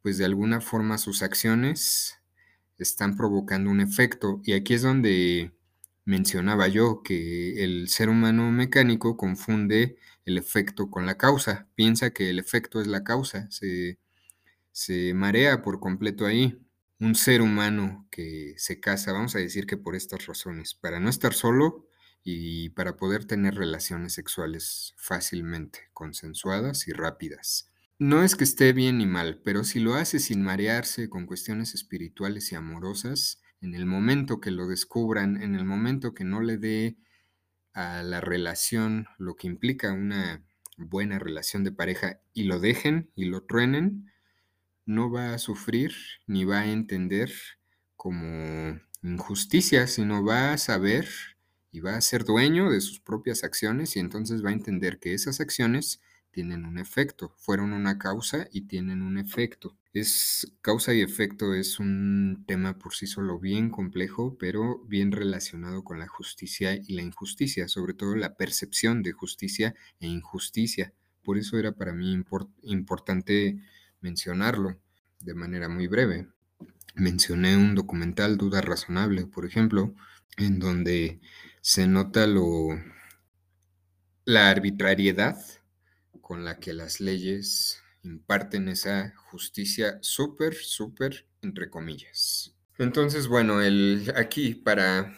pues 0.01 0.17
de 0.17 0.25
alguna 0.25 0.61
forma 0.61 0.97
sus 0.97 1.23
acciones 1.23 2.17
están 2.77 3.15
provocando 3.17 3.69
un 3.69 3.81
efecto. 3.81 4.41
Y 4.43 4.53
aquí 4.53 4.73
es 4.75 4.83
donde 4.83 5.54
mencionaba 6.05 6.67
yo 6.67 7.01
que 7.03 7.63
el 7.63 7.89
ser 7.89 8.09
humano 8.09 8.51
mecánico 8.51 9.17
confunde 9.17 9.97
el 10.25 10.37
efecto 10.37 10.89
con 10.89 11.05
la 11.05 11.17
causa, 11.17 11.67
piensa 11.75 12.11
que 12.11 12.29
el 12.29 12.39
efecto 12.39 12.81
es 12.81 12.87
la 12.87 13.03
causa, 13.03 13.49
se, 13.51 13.99
se 14.71 15.13
marea 15.13 15.61
por 15.61 15.79
completo 15.79 16.25
ahí. 16.25 16.61
Un 16.99 17.15
ser 17.15 17.41
humano 17.41 18.07
que 18.11 18.55
se 18.57 18.79
casa, 18.79 19.11
vamos 19.11 19.35
a 19.35 19.39
decir 19.39 19.67
que 19.67 19.77
por 19.77 19.95
estas 19.95 20.27
razones, 20.27 20.75
para 20.75 20.99
no 20.99 21.09
estar 21.09 21.33
solo, 21.33 21.87
y 22.27 22.69
para 22.69 22.97
poder 22.97 23.25
tener 23.25 23.53
relaciones 23.53 24.13
sexuales 24.13 24.95
fácilmente, 24.97 25.91
consensuadas 25.93 26.87
y 26.87 26.91
rápidas. 26.91 27.69
No 27.99 28.23
es 28.23 28.35
que 28.35 28.43
esté 28.43 28.73
bien 28.73 28.97
ni 28.97 29.05
mal, 29.05 29.41
pero 29.45 29.63
si 29.63 29.79
lo 29.79 29.93
hace 29.93 30.19
sin 30.19 30.41
marearse 30.41 31.07
con 31.07 31.27
cuestiones 31.27 31.75
espirituales 31.75 32.51
y 32.51 32.55
amorosas, 32.55 33.41
en 33.61 33.75
el 33.75 33.85
momento 33.85 34.39
que 34.39 34.51
lo 34.51 34.67
descubran, 34.67 35.41
en 35.41 35.55
el 35.55 35.65
momento 35.65 36.13
que 36.13 36.23
no 36.23 36.41
le 36.41 36.57
dé 36.57 36.97
a 37.73 38.03
la 38.03 38.21
relación 38.21 39.07
lo 39.17 39.35
que 39.35 39.47
implica 39.47 39.91
una 39.91 40.43
buena 40.77 41.19
relación 41.19 41.63
de 41.63 41.71
pareja 41.71 42.19
y 42.33 42.43
lo 42.43 42.59
dejen 42.59 43.11
y 43.15 43.25
lo 43.25 43.43
truenen, 43.43 44.11
no 44.85 45.11
va 45.11 45.33
a 45.33 45.39
sufrir 45.39 45.93
ni 46.27 46.45
va 46.45 46.61
a 46.61 46.71
entender 46.71 47.31
como 47.95 48.79
injusticia, 49.03 49.87
sino 49.87 50.23
va 50.23 50.53
a 50.53 50.57
saber 50.57 51.09
y 51.71 51.79
va 51.79 51.95
a 51.95 52.01
ser 52.01 52.23
dueño 52.23 52.69
de 52.69 52.81
sus 52.81 52.99
propias 52.99 53.43
acciones 53.43 53.95
y 53.95 53.99
entonces 53.99 54.43
va 54.43 54.49
a 54.49 54.53
entender 54.53 54.99
que 54.99 55.13
esas 55.13 55.41
acciones 55.41 56.01
tienen 56.35 56.65
un 56.65 56.77
efecto, 56.77 57.33
fueron 57.37 57.71
una 57.71 57.97
causa 57.97 58.49
y 58.51 58.63
tienen 58.67 59.01
un 59.01 59.17
efecto. 59.17 59.77
Es 59.93 60.51
causa 60.61 60.93
y 60.93 60.99
efecto 60.99 61.53
es 61.53 61.79
un 61.79 62.43
tema 62.45 62.77
por 62.77 62.93
sí 62.93 63.07
solo 63.07 63.39
bien 63.39 63.69
complejo, 63.69 64.35
pero 64.37 64.79
bien 64.85 65.13
relacionado 65.13 65.85
con 65.85 65.97
la 65.97 66.09
justicia 66.09 66.75
y 66.75 66.93
la 66.93 67.03
injusticia, 67.03 67.69
sobre 67.69 67.93
todo 67.93 68.17
la 68.17 68.35
percepción 68.35 69.01
de 69.01 69.13
justicia 69.13 69.75
e 70.01 70.07
injusticia. 70.07 70.91
Por 71.23 71.37
eso 71.37 71.57
era 71.57 71.71
para 71.71 71.93
mí 71.93 72.21
importante 72.63 73.57
mencionarlo 74.01 74.77
de 75.21 75.35
manera 75.35 75.69
muy 75.69 75.87
breve. 75.87 76.27
Mencioné 76.95 77.55
un 77.55 77.75
documental 77.75 78.35
Duda 78.35 78.59
Razonable, 78.59 79.25
por 79.25 79.45
ejemplo, 79.45 79.95
en 80.35 80.59
donde 80.59 81.21
se 81.61 81.87
nota 81.87 82.27
lo, 82.27 82.77
la 84.25 84.49
arbitrariedad 84.49 85.37
con 86.25 86.43
la 86.43 86.59
que 86.59 86.73
las 86.73 86.99
leyes 87.01 87.83
imparten 88.01 88.67
esa 88.67 89.13
justicia 89.29 89.99
súper, 90.01 90.55
súper, 90.55 91.27
entre 91.43 91.69
comillas. 91.69 92.55
Entonces, 92.79 93.27
bueno, 93.27 93.61
el, 93.61 94.11
aquí 94.15 94.55
para, 94.55 95.15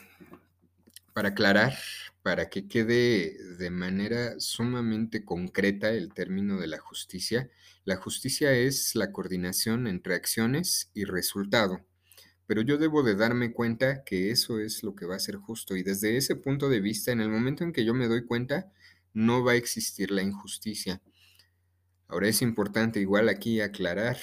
para 1.14 1.30
aclarar, 1.30 1.78
para 2.24 2.50
que 2.50 2.68
quede 2.68 3.38
de 3.58 3.70
manera 3.70 4.38
sumamente 4.42 5.24
concreta 5.24 5.92
el 5.92 6.14
término 6.14 6.60
de 6.60 6.68
la 6.68 6.80
justicia, 6.80 7.50
la 7.86 7.96
justicia 7.96 8.52
es 8.52 8.94
la 8.94 9.14
coordinación 9.14 9.88
entre 9.88 10.14
acciones 10.14 10.92
y 10.94 11.06
resultado 11.06 11.86
pero 12.48 12.62
yo 12.62 12.78
debo 12.78 13.04
de 13.04 13.16
darme 13.16 13.52
cuenta 13.52 14.04
que 14.06 14.32
eso 14.32 14.60
es 14.60 14.82
lo 14.82 14.96
que 14.96 15.06
va 15.06 15.18
a 15.18 15.20
ser 15.20 15.36
justo 15.36 15.76
y 15.76 15.84
desde 15.84 16.16
ese 16.16 16.36
punto 16.36 16.70
de 16.70 16.80
vista, 16.80 17.12
en 17.12 17.20
el 17.20 17.30
momento 17.30 17.66
en 17.66 17.74
que 17.74 17.86
yo 17.86 17.94
me 17.94 18.08
doy 18.08 18.26
cuenta, 18.26 18.72
no 19.14 19.44
va 19.44 19.54
a 19.54 19.56
existir 19.56 20.12
la 20.12 20.22
injusticia. 20.22 21.02
Ahora 22.08 22.28
es 22.28 22.42
importante 22.42 23.00
igual 23.00 23.30
aquí 23.30 23.62
aclarar. 23.62 24.18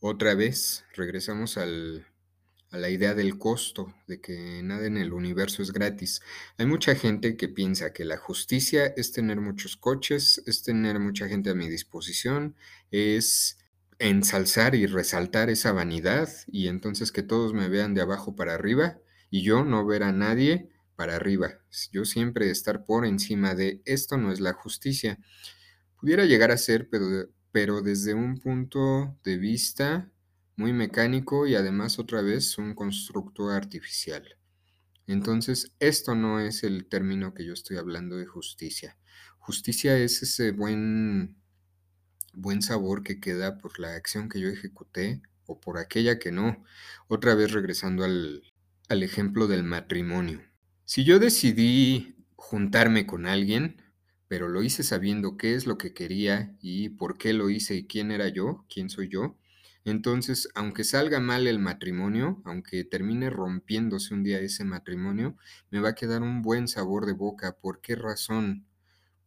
Otra 0.00 0.34
vez, 0.34 0.84
regresamos 0.94 1.58
a 1.58 1.66
la 1.66 2.88
idea 2.88 3.14
del 3.14 3.38
costo, 3.38 3.94
de 4.06 4.20
que 4.20 4.62
nada 4.62 4.86
en 4.86 4.96
el 4.96 5.12
universo 5.12 5.62
es 5.62 5.72
gratis. 5.72 6.22
Hay 6.56 6.66
mucha 6.66 6.94
gente 6.94 7.36
que 7.36 7.48
piensa 7.48 7.92
que 7.92 8.04
la 8.04 8.16
justicia 8.16 8.86
es 8.96 9.12
tener 9.12 9.40
muchos 9.40 9.76
coches, 9.76 10.42
es 10.46 10.62
tener 10.62 10.98
mucha 10.98 11.28
gente 11.28 11.50
a 11.50 11.54
mi 11.54 11.68
disposición, 11.68 12.56
es 12.90 13.58
ensalzar 14.00 14.74
y 14.74 14.86
resaltar 14.86 15.50
esa 15.50 15.72
vanidad 15.72 16.30
y 16.46 16.68
entonces 16.68 17.12
que 17.12 17.22
todos 17.22 17.52
me 17.52 17.68
vean 17.68 17.92
de 17.94 18.00
abajo 18.00 18.34
para 18.34 18.54
arriba 18.54 18.98
y 19.30 19.42
yo 19.42 19.64
no 19.64 19.86
ver 19.86 20.02
a 20.02 20.12
nadie 20.12 20.70
para 21.00 21.16
arriba. 21.16 21.54
Yo 21.92 22.04
siempre 22.04 22.50
estar 22.50 22.84
por 22.84 23.06
encima 23.06 23.54
de 23.54 23.80
esto 23.86 24.18
no 24.18 24.32
es 24.32 24.38
la 24.38 24.52
justicia. 24.52 25.18
Pudiera 25.98 26.26
llegar 26.26 26.50
a 26.50 26.58
ser, 26.58 26.90
pero, 26.90 27.06
pero 27.52 27.80
desde 27.80 28.12
un 28.12 28.36
punto 28.36 29.18
de 29.24 29.38
vista 29.38 30.12
muy 30.56 30.74
mecánico 30.74 31.46
y 31.46 31.54
además 31.54 31.98
otra 31.98 32.20
vez 32.20 32.58
un 32.58 32.74
constructo 32.74 33.48
artificial. 33.48 34.36
Entonces, 35.06 35.72
esto 35.78 36.14
no 36.14 36.38
es 36.38 36.64
el 36.64 36.86
término 36.86 37.32
que 37.32 37.46
yo 37.46 37.54
estoy 37.54 37.78
hablando 37.78 38.18
de 38.18 38.26
justicia. 38.26 38.98
Justicia 39.38 39.96
es 39.96 40.22
ese 40.22 40.50
buen 40.50 41.38
buen 42.34 42.60
sabor 42.60 43.02
que 43.02 43.20
queda 43.20 43.56
por 43.56 43.80
la 43.80 43.94
acción 43.94 44.28
que 44.28 44.38
yo 44.38 44.50
ejecuté 44.50 45.22
o 45.46 45.58
por 45.58 45.78
aquella 45.78 46.18
que 46.18 46.30
no. 46.30 46.62
Otra 47.08 47.34
vez 47.34 47.52
regresando 47.52 48.04
al, 48.04 48.42
al 48.90 49.02
ejemplo 49.02 49.46
del 49.46 49.62
matrimonio. 49.64 50.49
Si 50.92 51.04
yo 51.04 51.20
decidí 51.20 52.16
juntarme 52.34 53.06
con 53.06 53.24
alguien, 53.24 53.80
pero 54.26 54.48
lo 54.48 54.60
hice 54.60 54.82
sabiendo 54.82 55.36
qué 55.36 55.54
es 55.54 55.64
lo 55.64 55.78
que 55.78 55.94
quería 55.94 56.56
y 56.60 56.88
por 56.88 57.16
qué 57.16 57.32
lo 57.32 57.48
hice 57.48 57.76
y 57.76 57.86
quién 57.86 58.10
era 58.10 58.26
yo, 58.26 58.66
quién 58.68 58.90
soy 58.90 59.08
yo, 59.08 59.38
entonces, 59.84 60.48
aunque 60.56 60.82
salga 60.82 61.20
mal 61.20 61.46
el 61.46 61.60
matrimonio, 61.60 62.42
aunque 62.44 62.82
termine 62.82 63.30
rompiéndose 63.30 64.14
un 64.14 64.24
día 64.24 64.40
ese 64.40 64.64
matrimonio, 64.64 65.36
me 65.70 65.78
va 65.78 65.90
a 65.90 65.94
quedar 65.94 66.22
un 66.22 66.42
buen 66.42 66.66
sabor 66.66 67.06
de 67.06 67.12
boca. 67.12 67.56
¿Por 67.60 67.80
qué 67.80 67.94
razón? 67.94 68.66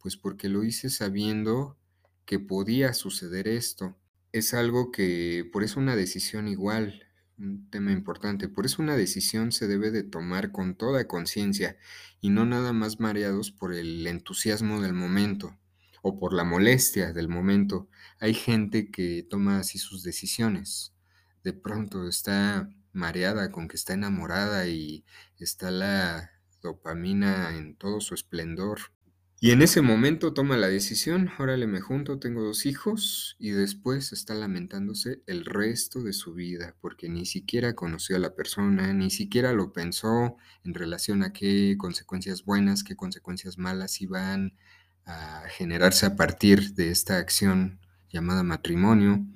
Pues 0.00 0.18
porque 0.18 0.50
lo 0.50 0.64
hice 0.64 0.90
sabiendo 0.90 1.78
que 2.26 2.38
podía 2.38 2.92
suceder 2.92 3.48
esto. 3.48 3.96
Es 4.32 4.52
algo 4.52 4.92
que, 4.92 5.48
por 5.50 5.64
eso 5.64 5.80
una 5.80 5.96
decisión 5.96 6.46
igual, 6.46 7.04
un 7.38 7.68
tema 7.70 7.92
importante, 7.92 8.48
por 8.48 8.66
eso 8.66 8.82
una 8.82 8.96
decisión 8.96 9.52
se 9.52 9.66
debe 9.68 9.90
de 9.90 10.02
tomar 10.04 10.52
con 10.52 10.74
toda 10.76 11.06
conciencia 11.08 11.76
y 12.20 12.30
no 12.30 12.44
nada 12.46 12.72
más 12.72 13.00
mareados 13.00 13.50
por 13.52 13.74
el 13.74 14.06
entusiasmo 14.06 14.80
del 14.80 14.94
momento. 14.94 15.58
o 16.02 16.18
por 16.18 16.34
la 16.34 16.44
molestia 16.44 17.12
del 17.14 17.28
momento. 17.28 17.88
Hay 18.20 18.34
gente 18.34 18.90
que 18.90 19.22
toma 19.28 19.58
así 19.58 19.78
sus 19.78 20.02
decisiones. 20.02 20.94
De 21.42 21.52
pronto 21.54 22.08
está 22.08 22.68
mareada 22.92 23.50
con 23.50 23.68
que 23.68 23.76
está 23.76 23.94
enamorada 23.94 24.68
y 24.68 25.04
está 25.38 25.70
la 25.70 26.30
dopamina 26.62 27.56
en 27.56 27.76
todo 27.76 28.00
su 28.00 28.14
esplendor. 28.14 28.80
Y 29.44 29.50
en 29.50 29.60
ese 29.60 29.82
momento 29.82 30.32
toma 30.32 30.56
la 30.56 30.68
decisión, 30.68 31.30
órale, 31.38 31.66
me 31.66 31.82
junto, 31.82 32.18
tengo 32.18 32.42
dos 32.42 32.64
hijos 32.64 33.36
y 33.38 33.50
después 33.50 34.14
está 34.14 34.32
lamentándose 34.34 35.20
el 35.26 35.44
resto 35.44 36.02
de 36.02 36.14
su 36.14 36.32
vida 36.32 36.74
porque 36.80 37.10
ni 37.10 37.26
siquiera 37.26 37.74
conoció 37.74 38.16
a 38.16 38.20
la 38.20 38.34
persona, 38.34 38.94
ni 38.94 39.10
siquiera 39.10 39.52
lo 39.52 39.70
pensó 39.70 40.38
en 40.64 40.72
relación 40.72 41.22
a 41.22 41.34
qué 41.34 41.76
consecuencias 41.76 42.46
buenas, 42.46 42.84
qué 42.84 42.96
consecuencias 42.96 43.58
malas 43.58 44.00
iban 44.00 44.54
a 45.04 45.42
generarse 45.50 46.06
a 46.06 46.16
partir 46.16 46.72
de 46.72 46.88
esta 46.88 47.18
acción 47.18 47.80
llamada 48.08 48.44
matrimonio, 48.44 49.26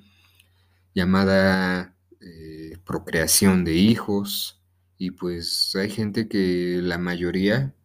llamada 0.95 1.95
eh, 2.19 2.79
procreación 2.83 3.63
de 3.63 3.75
hijos. 3.75 4.59
Y 4.97 5.11
pues 5.11 5.75
hay 5.75 5.91
gente 5.91 6.27
que 6.27 6.79
la 6.81 6.97
mayoría 6.97 7.75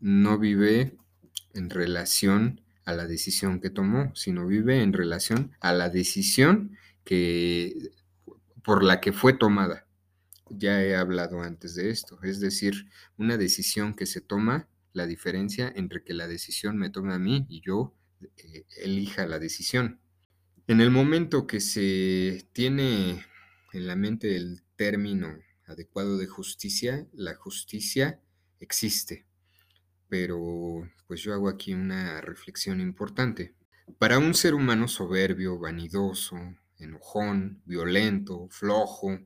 no 0.00 0.38
vive 0.38 0.96
en 1.56 1.70
relación 1.70 2.60
a 2.84 2.92
la 2.92 3.06
decisión 3.06 3.60
que 3.60 3.68
tomó, 3.68 4.14
sino 4.14 4.46
vive 4.46 4.82
en 4.82 4.92
relación 4.92 5.52
a 5.60 5.72
la 5.72 5.90
decisión 5.90 6.76
que 7.04 7.90
por 8.62 8.82
la 8.82 9.00
que 9.00 9.12
fue 9.12 9.32
tomada. 9.32 9.86
Ya 10.50 10.82
he 10.82 10.94
hablado 10.94 11.42
antes 11.42 11.74
de 11.74 11.90
esto, 11.90 12.18
es 12.22 12.40
decir, 12.40 12.88
una 13.16 13.36
decisión 13.36 13.94
que 13.94 14.06
se 14.06 14.20
toma, 14.20 14.68
la 14.92 15.06
diferencia 15.06 15.70
entre 15.76 16.02
que 16.04 16.14
la 16.14 16.26
decisión 16.26 16.78
me 16.78 16.88
tome 16.88 17.12
a 17.12 17.18
mí 17.18 17.44
y 17.48 17.60
yo 17.60 17.94
eh, 18.38 18.64
elija 18.78 19.26
la 19.26 19.38
decisión. 19.38 20.00
En 20.68 20.80
el 20.80 20.90
momento 20.90 21.46
que 21.46 21.60
se 21.60 22.48
tiene 22.52 23.24
en 23.72 23.86
la 23.86 23.94
mente 23.94 24.36
el 24.36 24.62
término 24.76 25.36
adecuado 25.66 26.16
de 26.16 26.26
justicia, 26.26 27.06
la 27.12 27.34
justicia 27.34 28.20
existe 28.58 29.25
pero 30.08 30.88
pues 31.06 31.20
yo 31.20 31.32
hago 31.32 31.48
aquí 31.48 31.74
una 31.74 32.20
reflexión 32.20 32.80
importante. 32.80 33.54
Para 33.98 34.18
un 34.18 34.34
ser 34.34 34.54
humano 34.54 34.88
soberbio, 34.88 35.58
vanidoso, 35.58 36.36
enojón, 36.78 37.62
violento, 37.64 38.48
flojo, 38.50 39.18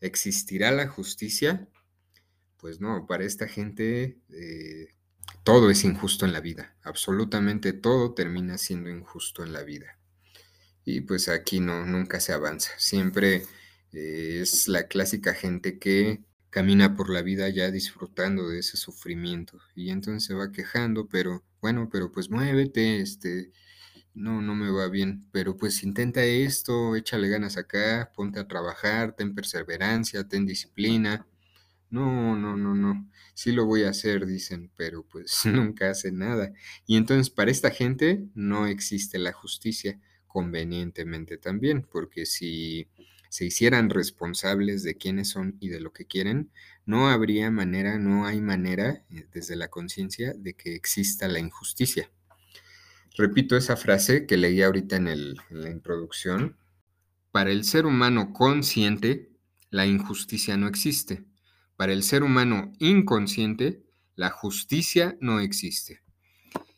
¿existirá 0.00 0.70
la 0.70 0.88
justicia? 0.88 1.68
Pues 2.58 2.80
no, 2.80 3.06
para 3.06 3.24
esta 3.24 3.48
gente 3.48 4.18
eh, 4.30 4.88
todo 5.44 5.70
es 5.70 5.84
injusto 5.84 6.24
en 6.24 6.32
la 6.32 6.40
vida, 6.40 6.76
absolutamente 6.82 7.72
todo 7.72 8.14
termina 8.14 8.58
siendo 8.58 8.90
injusto 8.90 9.44
en 9.44 9.52
la 9.52 9.62
vida. 9.62 9.98
Y 10.84 11.02
pues 11.02 11.28
aquí 11.28 11.60
no, 11.60 11.86
nunca 11.86 12.20
se 12.20 12.32
avanza, 12.32 12.72
siempre 12.78 13.44
eh, 13.92 14.40
es 14.42 14.68
la 14.68 14.88
clásica 14.88 15.34
gente 15.34 15.78
que 15.78 16.24
camina 16.52 16.94
por 16.94 17.08
la 17.10 17.22
vida 17.22 17.48
ya 17.48 17.70
disfrutando 17.70 18.48
de 18.48 18.60
ese 18.60 18.76
sufrimiento 18.76 19.58
y 19.74 19.90
entonces 19.90 20.24
se 20.26 20.34
va 20.34 20.52
quejando, 20.52 21.08
pero 21.08 21.42
bueno, 21.62 21.88
pero 21.90 22.12
pues 22.12 22.30
muévete, 22.30 23.00
este, 23.00 23.50
no, 24.14 24.42
no 24.42 24.54
me 24.54 24.70
va 24.70 24.88
bien, 24.88 25.26
pero 25.32 25.56
pues 25.56 25.82
intenta 25.82 26.24
esto, 26.24 26.94
échale 26.96 27.28
ganas 27.30 27.56
acá, 27.56 28.12
ponte 28.14 28.38
a 28.38 28.48
trabajar, 28.48 29.14
ten 29.16 29.34
perseverancia, 29.34 30.28
ten 30.28 30.44
disciplina. 30.46 31.26
No, 31.90 32.36
no, 32.36 32.56
no, 32.56 32.74
no, 32.74 33.10
sí 33.34 33.52
lo 33.52 33.66
voy 33.66 33.84
a 33.84 33.90
hacer, 33.90 34.26
dicen, 34.26 34.70
pero 34.76 35.06
pues 35.06 35.44
nunca 35.46 35.90
hacen 35.90 36.18
nada. 36.18 36.52
Y 36.86 36.96
entonces 36.96 37.30
para 37.30 37.50
esta 37.50 37.70
gente 37.70 38.26
no 38.34 38.66
existe 38.66 39.18
la 39.18 39.32
justicia, 39.32 40.00
convenientemente 40.26 41.38
también, 41.38 41.82
porque 41.90 42.26
si 42.26 42.88
se 43.32 43.46
hicieran 43.46 43.88
responsables 43.88 44.82
de 44.82 44.98
quiénes 44.98 45.30
son 45.30 45.56
y 45.58 45.70
de 45.70 45.80
lo 45.80 45.94
que 45.94 46.04
quieren, 46.04 46.50
no 46.84 47.08
habría 47.08 47.50
manera, 47.50 47.98
no 47.98 48.26
hay 48.26 48.42
manera 48.42 49.06
eh, 49.08 49.26
desde 49.32 49.56
la 49.56 49.68
conciencia 49.68 50.34
de 50.34 50.52
que 50.52 50.74
exista 50.74 51.28
la 51.28 51.38
injusticia. 51.38 52.10
Repito 53.16 53.56
esa 53.56 53.78
frase 53.78 54.26
que 54.26 54.36
leí 54.36 54.60
ahorita 54.60 54.96
en, 54.96 55.08
en 55.08 55.36
la 55.48 55.70
introducción. 55.70 56.58
Para 57.30 57.52
el 57.52 57.64
ser 57.64 57.86
humano 57.86 58.34
consciente, 58.34 59.30
la 59.70 59.86
injusticia 59.86 60.58
no 60.58 60.68
existe. 60.68 61.24
Para 61.76 61.94
el 61.94 62.02
ser 62.02 62.24
humano 62.24 62.70
inconsciente, 62.80 63.82
la 64.14 64.28
justicia 64.28 65.16
no 65.22 65.40
existe. 65.40 66.02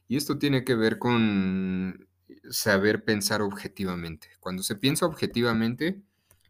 Y 0.07 0.17
esto 0.17 0.39
tiene 0.39 0.63
que 0.63 0.77
ver 0.77 1.01
con 1.01 2.07
saber 2.49 3.05
pensar 3.05 3.43
objetivamente. 3.43 4.29
Cuando 4.39 4.63
se 4.63 4.77
piensa 4.77 5.05
objetivamente, 5.05 6.01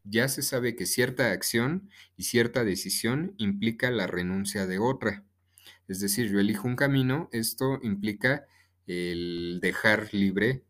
ya 0.05 0.29
se 0.29 0.43
sabe 0.43 0.77
que 0.77 0.87
cierta 0.87 1.33
acción 1.33 1.91
y 2.17 2.25
cierta 2.25 2.63
decisión 2.63 3.35
implica 3.39 3.91
la 3.91 4.07
renuncia 4.07 4.67
de 4.67 4.79
otra. 4.79 5.25
Es 5.89 6.01
decir, 6.01 6.31
yo 6.31 6.39
elijo 6.39 6.69
un 6.69 6.77
camino, 6.77 7.29
esto 7.33 7.79
implica 7.83 8.47
el 8.87 9.61
dejar 9.63 10.13
libre 10.13 10.63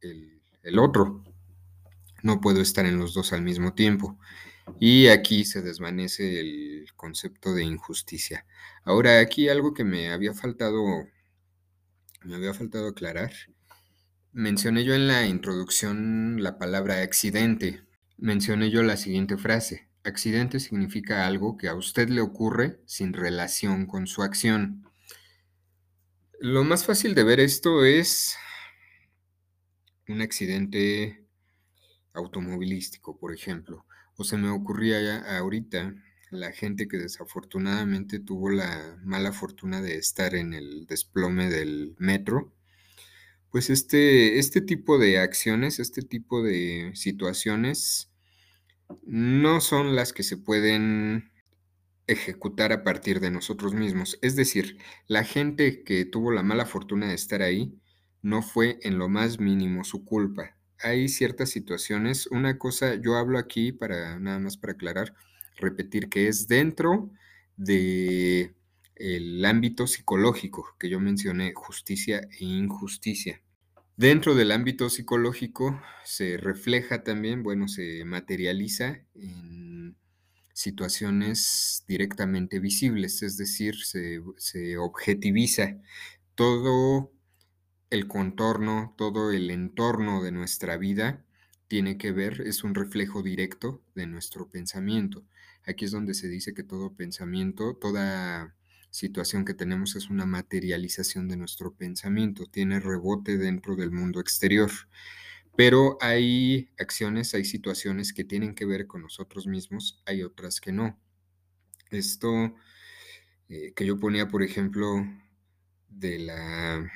el, 0.00 0.78
otro. 0.78 1.22
No 2.22 2.40
puedo 2.40 2.60
estar 2.60 2.86
en 2.86 2.98
los 2.98 3.14
dos 3.14 3.32
al 3.32 3.42
mismo 3.42 3.74
tiempo. 3.74 4.18
Y 4.78 5.08
aquí 5.08 5.44
se 5.44 5.62
desvanece 5.62 6.40
el 6.40 6.86
concepto 6.96 7.54
de 7.54 7.64
injusticia. 7.64 8.46
Ahora, 8.84 9.20
aquí 9.20 9.48
algo 9.48 9.74
que 9.74 9.84
me 9.84 10.10
había 10.10 10.32
faltado, 10.32 11.06
me 12.24 12.34
había 12.34 12.54
faltado 12.54 12.88
aclarar. 12.88 13.32
Mencioné 14.32 14.84
yo 14.84 14.94
en 14.94 15.06
la 15.06 15.26
introducción 15.26 16.42
la 16.42 16.56
palabra 16.58 17.02
accidente 17.02 17.82
mencioné 18.20 18.70
yo 18.70 18.82
la 18.82 18.96
siguiente 18.96 19.36
frase. 19.36 19.88
Accidente 20.04 20.60
significa 20.60 21.26
algo 21.26 21.56
que 21.56 21.68
a 21.68 21.74
usted 21.74 22.08
le 22.08 22.20
ocurre 22.20 22.80
sin 22.86 23.12
relación 23.12 23.86
con 23.86 24.06
su 24.06 24.22
acción. 24.22 24.84
Lo 26.38 26.64
más 26.64 26.84
fácil 26.84 27.14
de 27.14 27.24
ver 27.24 27.40
esto 27.40 27.84
es 27.84 28.36
un 30.08 30.20
accidente 30.20 31.26
automovilístico, 32.14 33.18
por 33.18 33.34
ejemplo. 33.34 33.84
O 34.16 34.24
se 34.24 34.36
me 34.36 34.50
ocurría 34.50 35.38
ahorita 35.38 35.94
la 36.30 36.52
gente 36.52 36.88
que 36.88 36.98
desafortunadamente 36.98 38.20
tuvo 38.20 38.50
la 38.50 38.98
mala 39.02 39.32
fortuna 39.32 39.80
de 39.82 39.96
estar 39.96 40.34
en 40.34 40.54
el 40.54 40.86
desplome 40.86 41.48
del 41.50 41.94
metro. 41.98 42.54
Pues 43.50 43.68
este, 43.68 44.38
este 44.38 44.60
tipo 44.60 44.98
de 44.98 45.18
acciones, 45.18 45.80
este 45.80 46.02
tipo 46.02 46.42
de 46.42 46.92
situaciones 46.94 48.09
no 49.04 49.60
son 49.60 49.96
las 49.96 50.12
que 50.12 50.22
se 50.22 50.36
pueden 50.36 51.30
ejecutar 52.06 52.72
a 52.72 52.82
partir 52.82 53.20
de 53.20 53.30
nosotros 53.30 53.74
mismos. 53.74 54.18
Es 54.22 54.36
decir, 54.36 54.78
la 55.06 55.24
gente 55.24 55.84
que 55.84 56.04
tuvo 56.04 56.32
la 56.32 56.42
mala 56.42 56.66
fortuna 56.66 57.08
de 57.08 57.14
estar 57.14 57.42
ahí 57.42 57.78
no 58.22 58.42
fue 58.42 58.78
en 58.82 58.98
lo 58.98 59.08
más 59.08 59.38
mínimo 59.38 59.84
su 59.84 60.04
culpa. 60.04 60.56
Hay 60.80 61.08
ciertas 61.08 61.50
situaciones, 61.50 62.26
una 62.26 62.58
cosa, 62.58 62.94
yo 62.94 63.16
hablo 63.16 63.38
aquí 63.38 63.72
para 63.72 64.18
nada 64.18 64.38
más 64.38 64.56
para 64.56 64.72
aclarar, 64.72 65.14
repetir 65.56 66.08
que 66.08 66.28
es 66.28 66.48
dentro 66.48 67.10
de 67.56 68.54
ámbito 69.44 69.86
psicológico 69.86 70.74
que 70.78 70.88
yo 70.88 71.00
mencioné, 71.00 71.52
justicia 71.54 72.20
e 72.38 72.44
injusticia. 72.44 73.40
Dentro 74.00 74.34
del 74.34 74.50
ámbito 74.50 74.88
psicológico 74.88 75.78
se 76.04 76.38
refleja 76.38 77.04
también, 77.04 77.42
bueno, 77.42 77.68
se 77.68 78.02
materializa 78.06 79.04
en 79.14 79.94
situaciones 80.54 81.84
directamente 81.86 82.60
visibles, 82.60 83.22
es 83.22 83.36
decir, 83.36 83.74
se, 83.76 84.78
objetiviza 84.78 85.76
todo 86.34 87.12
el 87.90 88.08
contorno, 88.08 88.94
todo 88.96 89.32
el 89.32 89.50
entorno 89.50 90.22
de 90.22 90.32
nuestra 90.32 90.78
vida 90.78 91.22
tiene 91.68 91.98
que 91.98 92.10
ver, 92.10 92.40
es 92.46 92.64
un 92.64 92.74
reflejo 92.74 93.22
directo 93.22 93.82
de 93.94 94.06
nuestro 94.06 94.48
pensamiento. 94.48 95.26
Aquí 95.66 95.84
es 95.84 95.90
donde 95.90 96.14
se 96.14 96.28
dice 96.28 96.54
que 96.54 96.62
todo 96.62 96.94
pensamiento, 96.94 97.76
toda 97.76 98.56
situación 98.90 99.44
que 99.44 99.54
tenemos 99.54 99.96
es 99.96 100.10
una 100.10 100.26
materialización 100.26 101.28
de 101.28 101.36
nuestro 101.36 101.74
pensamiento, 101.74 102.46
tiene 102.46 102.80
rebote 102.80 103.38
dentro 103.38 103.76
del 103.76 103.90
mundo 103.90 104.20
exterior. 104.20 104.70
Pero 105.56 105.98
hay 106.00 106.70
acciones, 106.78 107.34
hay 107.34 107.44
situaciones 107.44 108.12
que 108.12 108.24
tienen 108.24 108.54
que 108.54 108.64
ver 108.64 108.86
con 108.86 109.02
nosotros 109.02 109.46
mismos, 109.46 110.02
hay 110.06 110.22
otras 110.22 110.60
que 110.60 110.72
no. 110.72 110.98
Esto 111.90 112.54
eh, 113.48 113.72
que 113.74 113.84
yo 113.86 113.98
ponía, 113.98 114.28
por 114.28 114.42
ejemplo, 114.42 115.04
de 115.88 116.18
la, 116.20 116.90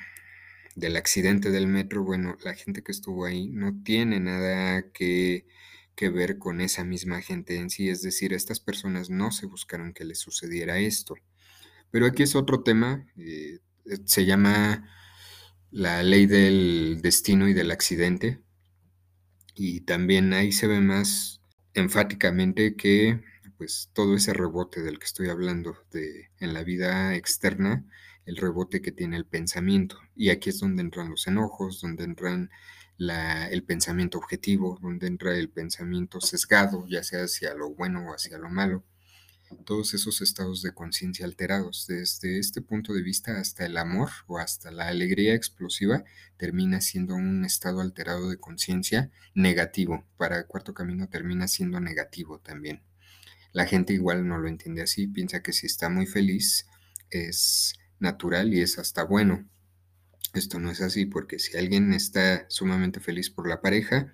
del 0.75 0.95
accidente 0.95 1.51
del 1.51 1.67
metro, 1.67 2.03
bueno, 2.03 2.37
la 2.43 2.53
gente 2.55 2.81
que 2.81 2.91
estuvo 2.91 3.25
ahí 3.25 3.47
no 3.49 3.83
tiene 3.83 4.19
nada 4.19 4.89
que, 4.91 5.45
que 5.95 6.09
ver 6.09 6.37
con 6.37 6.61
esa 6.61 6.83
misma 6.83 7.21
gente 7.21 7.57
en 7.57 7.69
sí, 7.69 7.89
es 7.89 8.01
decir, 8.01 8.33
estas 8.33 8.59
personas 8.59 9.09
no 9.09 9.31
se 9.31 9.45
buscaron 9.47 9.93
que 9.93 10.05
les 10.05 10.19
sucediera 10.19 10.79
esto. 10.79 11.15
Pero 11.91 12.05
aquí 12.07 12.23
es 12.23 12.35
otro 12.35 12.63
tema, 12.63 13.05
eh, 13.17 13.59
eh, 13.85 13.97
se 14.05 14.25
llama 14.25 14.89
la 15.71 16.03
ley 16.03 16.25
del 16.25 16.99
destino 17.01 17.47
y 17.47 17.53
del 17.53 17.71
accidente. 17.71 18.41
Y 19.55 19.81
también 19.81 20.33
ahí 20.33 20.51
se 20.51 20.67
ve 20.67 20.81
más 20.81 21.41
enfáticamente 21.73 22.75
que 22.75 23.21
pues 23.57 23.89
todo 23.93 24.15
ese 24.15 24.33
rebote 24.33 24.81
del 24.81 24.99
que 24.99 25.05
estoy 25.05 25.29
hablando 25.29 25.77
de 25.91 26.29
en 26.39 26.53
la 26.53 26.63
vida 26.63 27.15
externa, 27.15 27.85
el 28.25 28.35
rebote 28.37 28.81
que 28.81 28.91
tiene 28.91 29.15
el 29.17 29.25
pensamiento. 29.25 29.97
Y 30.15 30.29
aquí 30.29 30.49
es 30.49 30.59
donde 30.59 30.81
entran 30.81 31.09
los 31.09 31.27
enojos, 31.27 31.81
donde 31.81 32.03
entran 32.03 32.49
el 32.97 33.63
pensamiento 33.63 34.17
objetivo, 34.17 34.79
donde 34.81 35.07
entra 35.07 35.37
el 35.37 35.49
pensamiento 35.49 36.21
sesgado, 36.21 36.85
ya 36.87 37.03
sea 37.03 37.23
hacia 37.23 37.53
lo 37.53 37.69
bueno 37.73 38.09
o 38.09 38.13
hacia 38.13 38.37
lo 38.37 38.49
malo 38.49 38.83
todos 39.65 39.93
esos 39.93 40.21
estados 40.21 40.61
de 40.61 40.73
conciencia 40.73 41.25
alterados. 41.25 41.87
Desde 41.87 42.39
este 42.39 42.61
punto 42.61 42.93
de 42.93 43.01
vista, 43.01 43.39
hasta 43.39 43.65
el 43.65 43.77
amor 43.77 44.09
o 44.27 44.37
hasta 44.37 44.71
la 44.71 44.87
alegría 44.87 45.33
explosiva 45.33 46.03
termina 46.37 46.81
siendo 46.81 47.15
un 47.15 47.45
estado 47.45 47.81
alterado 47.81 48.29
de 48.29 48.37
conciencia 48.37 49.11
negativo. 49.33 50.05
Para 50.17 50.37
el 50.37 50.45
cuarto 50.45 50.73
camino 50.73 51.07
termina 51.09 51.47
siendo 51.47 51.79
negativo 51.79 52.39
también. 52.39 52.81
La 53.53 53.65
gente 53.65 53.93
igual 53.93 54.27
no 54.27 54.37
lo 54.37 54.47
entiende 54.47 54.81
así, 54.81 55.07
piensa 55.07 55.41
que 55.41 55.53
si 55.53 55.65
está 55.65 55.89
muy 55.89 56.05
feliz 56.05 56.67
es 57.09 57.75
natural 57.99 58.53
y 58.53 58.61
es 58.61 58.77
hasta 58.77 59.03
bueno. 59.03 59.47
Esto 60.33 60.59
no 60.59 60.69
es 60.69 60.81
así 60.81 61.05
porque 61.05 61.39
si 61.39 61.55
alguien 61.57 61.93
está 61.93 62.45
sumamente 62.49 62.99
feliz 62.99 63.29
por 63.29 63.47
la 63.47 63.61
pareja, 63.61 64.13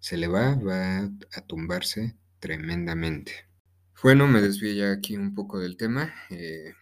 se 0.00 0.16
le 0.16 0.26
va, 0.26 0.56
va 0.56 1.08
a 1.32 1.40
tumbarse 1.46 2.16
tremendamente. 2.40 3.46
Bueno, 4.02 4.26
me 4.28 4.42
desvié 4.42 4.74
ya 4.76 4.92
aquí 4.92 5.16
un 5.16 5.34
poco 5.34 5.58
del 5.58 5.76
tema. 5.76 6.12
Eh, 6.30 6.74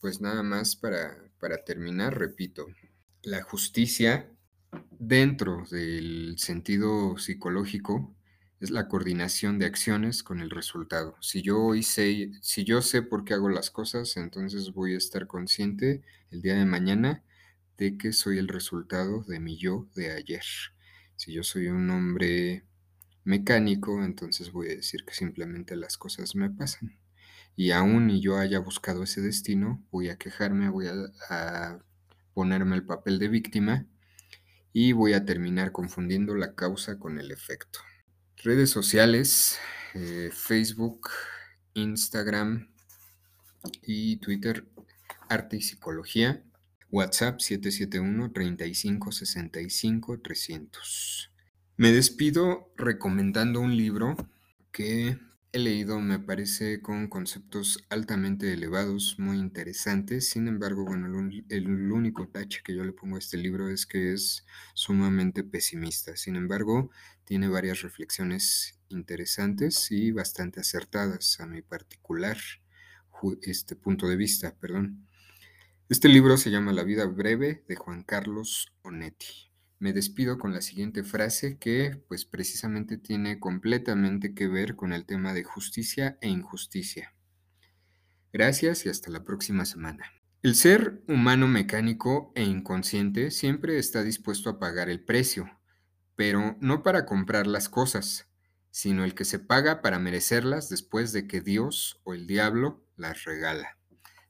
pues 0.00 0.20
nada 0.20 0.42
más 0.42 0.76
para, 0.76 1.16
para 1.40 1.64
terminar, 1.64 2.18
repito, 2.18 2.66
la 3.22 3.42
justicia 3.42 4.30
dentro 4.90 5.64
del 5.70 6.36
sentido 6.38 7.16
psicológico 7.18 8.14
es 8.60 8.70
la 8.70 8.88
coordinación 8.88 9.58
de 9.58 9.66
acciones 9.66 10.22
con 10.22 10.40
el 10.40 10.50
resultado. 10.50 11.16
Si 11.20 11.42
yo 11.42 11.60
hoy 11.60 11.82
sé, 11.82 12.30
si 12.42 12.64
yo 12.64 12.82
sé 12.82 13.02
por 13.02 13.24
qué 13.24 13.34
hago 13.34 13.48
las 13.48 13.70
cosas, 13.70 14.16
entonces 14.16 14.72
voy 14.72 14.94
a 14.94 14.98
estar 14.98 15.26
consciente 15.26 16.02
el 16.30 16.42
día 16.42 16.54
de 16.56 16.66
mañana 16.66 17.22
de 17.78 17.96
que 17.98 18.12
soy 18.12 18.38
el 18.38 18.48
resultado 18.48 19.22
de 19.24 19.40
mi 19.40 19.56
yo 19.58 19.88
de 19.94 20.12
ayer. 20.12 20.44
Si 21.16 21.32
yo 21.32 21.42
soy 21.42 21.68
un 21.68 21.90
hombre 21.90 22.64
mecánico, 23.26 24.02
entonces 24.04 24.52
voy 24.52 24.68
a 24.68 24.76
decir 24.76 25.04
que 25.04 25.12
simplemente 25.12 25.76
las 25.76 25.98
cosas 25.98 26.34
me 26.36 26.48
pasan. 26.48 26.96
Y 27.56 27.72
aún 27.72 28.08
y 28.08 28.20
yo 28.20 28.38
haya 28.38 28.60
buscado 28.60 29.02
ese 29.02 29.20
destino, 29.20 29.84
voy 29.90 30.08
a 30.08 30.16
quejarme, 30.16 30.68
voy 30.68 30.86
a, 30.86 31.78
ponerme 32.34 32.76
el 32.76 32.84
papel 32.84 33.18
de 33.18 33.28
víctima 33.28 33.86
y 34.72 34.92
voy 34.92 35.14
a 35.14 35.24
terminar 35.24 35.72
confundiendo 35.72 36.34
la 36.34 36.54
causa 36.54 36.98
con 36.98 37.18
el 37.18 37.30
efecto. 37.30 37.80
Redes 38.36 38.70
sociales, 38.70 39.58
eh, 39.94 40.30
Facebook, 40.32 41.08
Instagram 41.74 42.68
y 43.82 44.18
Twitter, 44.18 44.66
Arte 45.28 45.56
y 45.56 45.62
Psicología. 45.62 46.44
WhatsApp 46.90 47.40
771 47.40 48.30
35 48.32 49.12
65 49.12 50.20
300. 50.20 51.35
Me 51.78 51.92
despido 51.92 52.72
recomendando 52.78 53.60
un 53.60 53.76
libro 53.76 54.16
que 54.72 55.18
he 55.52 55.58
leído, 55.58 56.00
me 56.00 56.18
parece 56.18 56.80
con 56.80 57.06
conceptos 57.06 57.84
altamente 57.90 58.50
elevados, 58.50 59.16
muy 59.18 59.36
interesantes. 59.36 60.30
Sin 60.30 60.48
embargo, 60.48 60.86
bueno, 60.86 61.06
el, 61.50 61.92
único 61.92 62.28
tache 62.28 62.62
que 62.64 62.74
yo 62.74 62.82
le 62.82 62.94
pongo 62.94 63.16
a 63.16 63.18
este 63.18 63.36
libro 63.36 63.68
es 63.68 63.84
que 63.84 64.14
es 64.14 64.46
sumamente 64.72 65.44
pesimista. 65.44 66.16
Sin 66.16 66.36
embargo, 66.36 66.90
tiene 67.24 67.46
varias 67.46 67.82
reflexiones 67.82 68.80
interesantes 68.88 69.90
y 69.90 70.12
bastante 70.12 70.60
acertadas 70.60 71.40
a 71.40 71.46
mi 71.46 71.60
particular 71.60 72.38
este 73.42 73.76
punto 73.76 74.08
de 74.08 74.16
vista, 74.16 74.54
perdón. 74.58 75.06
Este 75.90 76.08
libro 76.08 76.38
se 76.38 76.50
llama 76.50 76.72
La 76.72 76.84
vida 76.84 77.04
breve 77.04 77.64
de 77.68 77.76
Juan 77.76 78.02
Carlos 78.02 78.72
Onetti. 78.80 79.55
Me 79.78 79.92
despido 79.92 80.38
con 80.38 80.54
la 80.54 80.62
siguiente 80.62 81.04
frase 81.04 81.58
que 81.58 82.02
pues 82.08 82.24
precisamente 82.24 82.96
tiene 82.96 83.38
completamente 83.38 84.34
que 84.34 84.48
ver 84.48 84.74
con 84.74 84.94
el 84.94 85.04
tema 85.04 85.34
de 85.34 85.44
justicia 85.44 86.16
e 86.22 86.28
injusticia. 86.28 87.14
Gracias 88.32 88.86
y 88.86 88.88
hasta 88.88 89.10
la 89.10 89.22
próxima 89.22 89.66
semana. 89.66 90.10
El 90.42 90.54
ser 90.54 91.02
humano 91.08 91.46
mecánico 91.46 92.32
e 92.34 92.42
inconsciente 92.42 93.30
siempre 93.30 93.78
está 93.78 94.02
dispuesto 94.02 94.48
a 94.48 94.58
pagar 94.58 94.88
el 94.88 95.00
precio, 95.00 95.50
pero 96.14 96.56
no 96.60 96.82
para 96.82 97.04
comprar 97.04 97.46
las 97.46 97.68
cosas, 97.68 98.28
sino 98.70 99.04
el 99.04 99.14
que 99.14 99.26
se 99.26 99.38
paga 99.38 99.82
para 99.82 99.98
merecerlas 99.98 100.70
después 100.70 101.12
de 101.12 101.26
que 101.26 101.42
Dios 101.42 102.00
o 102.04 102.14
el 102.14 102.26
diablo 102.26 102.82
las 102.96 103.24
regala. 103.24 103.78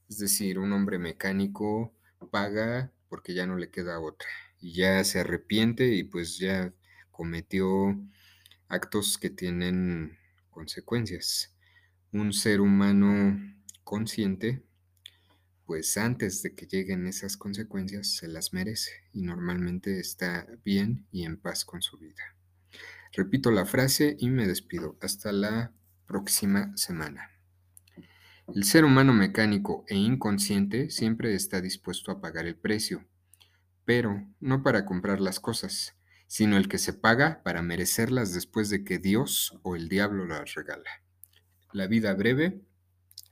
Es 0.09 0.19
decir, 0.19 0.59
un 0.59 0.73
hombre 0.73 0.99
mecánico 0.99 1.95
paga 2.33 2.93
porque 3.09 3.33
ya 3.35 3.47
no 3.47 3.57
le 3.57 3.71
queda 3.71 4.01
otra 4.01 4.29
y 4.61 4.75
ya 4.75 5.03
se 5.05 5.21
arrepiente 5.21 5.95
y 5.95 6.05
pues 6.05 6.39
ya 6.39 6.73
cometió 7.11 7.99
actos 8.69 9.19
que 9.19 9.31
tienen 9.31 10.19
consecuencias. 10.51 11.55
Un 12.13 12.33
ser 12.33 12.61
humano 12.61 13.39
consciente, 13.85 14.63
pues 15.65 15.97
antes 15.97 16.43
de 16.43 16.55
que 16.55 16.67
lleguen 16.67 17.07
esas 17.07 17.37
consecuencias 17.37 18.15
se 18.15 18.29
las 18.29 18.53
merece 18.53 18.91
y 19.13 19.23
normalmente 19.23 19.99
está 19.99 20.47
bien 20.65 21.07
y 21.11 21.25
en 21.25 21.37
paz 21.37 21.65
con 21.65 21.83
su 21.83 21.99
vida. 21.99 22.37
Repito 23.13 23.51
la 23.51 23.67
frase 23.67 24.17
y 24.19 24.29
me 24.31 24.47
despido. 24.47 24.97
Hasta 25.01 25.33
la 25.33 25.73
próxima 26.07 26.77
semana. 26.77 27.31
El 28.55 28.65
ser 28.65 28.85
humano 28.85 29.13
mecánico 29.13 29.85
e 29.89 29.97
inconsciente 29.97 30.91
siempre 30.91 31.35
está 31.35 31.61
dispuesto 31.61 32.13
a 32.13 32.21
pagar 32.21 32.47
el 32.47 32.57
precio 32.57 33.05
pero 33.87 34.29
no 34.41 34.63
para 34.63 34.85
comprar 34.85 35.21
las 35.21 35.41
cosas, 35.41 35.97
sino 36.27 36.59
el 36.59 36.69
que 36.69 36.77
se 36.77 36.93
paga 36.93 37.43
para 37.43 37.63
merecerlas 37.63 38.35
después 38.35 38.69
de 38.69 38.85
que 38.85 38.99
Dios 38.99 39.59
o 39.63 39.77
el 39.77 39.89
diablo 39.89 40.27
las 40.27 40.53
regala. 40.55 40.91
La 41.73 41.87
vida 41.87 42.13
breve 42.13 42.66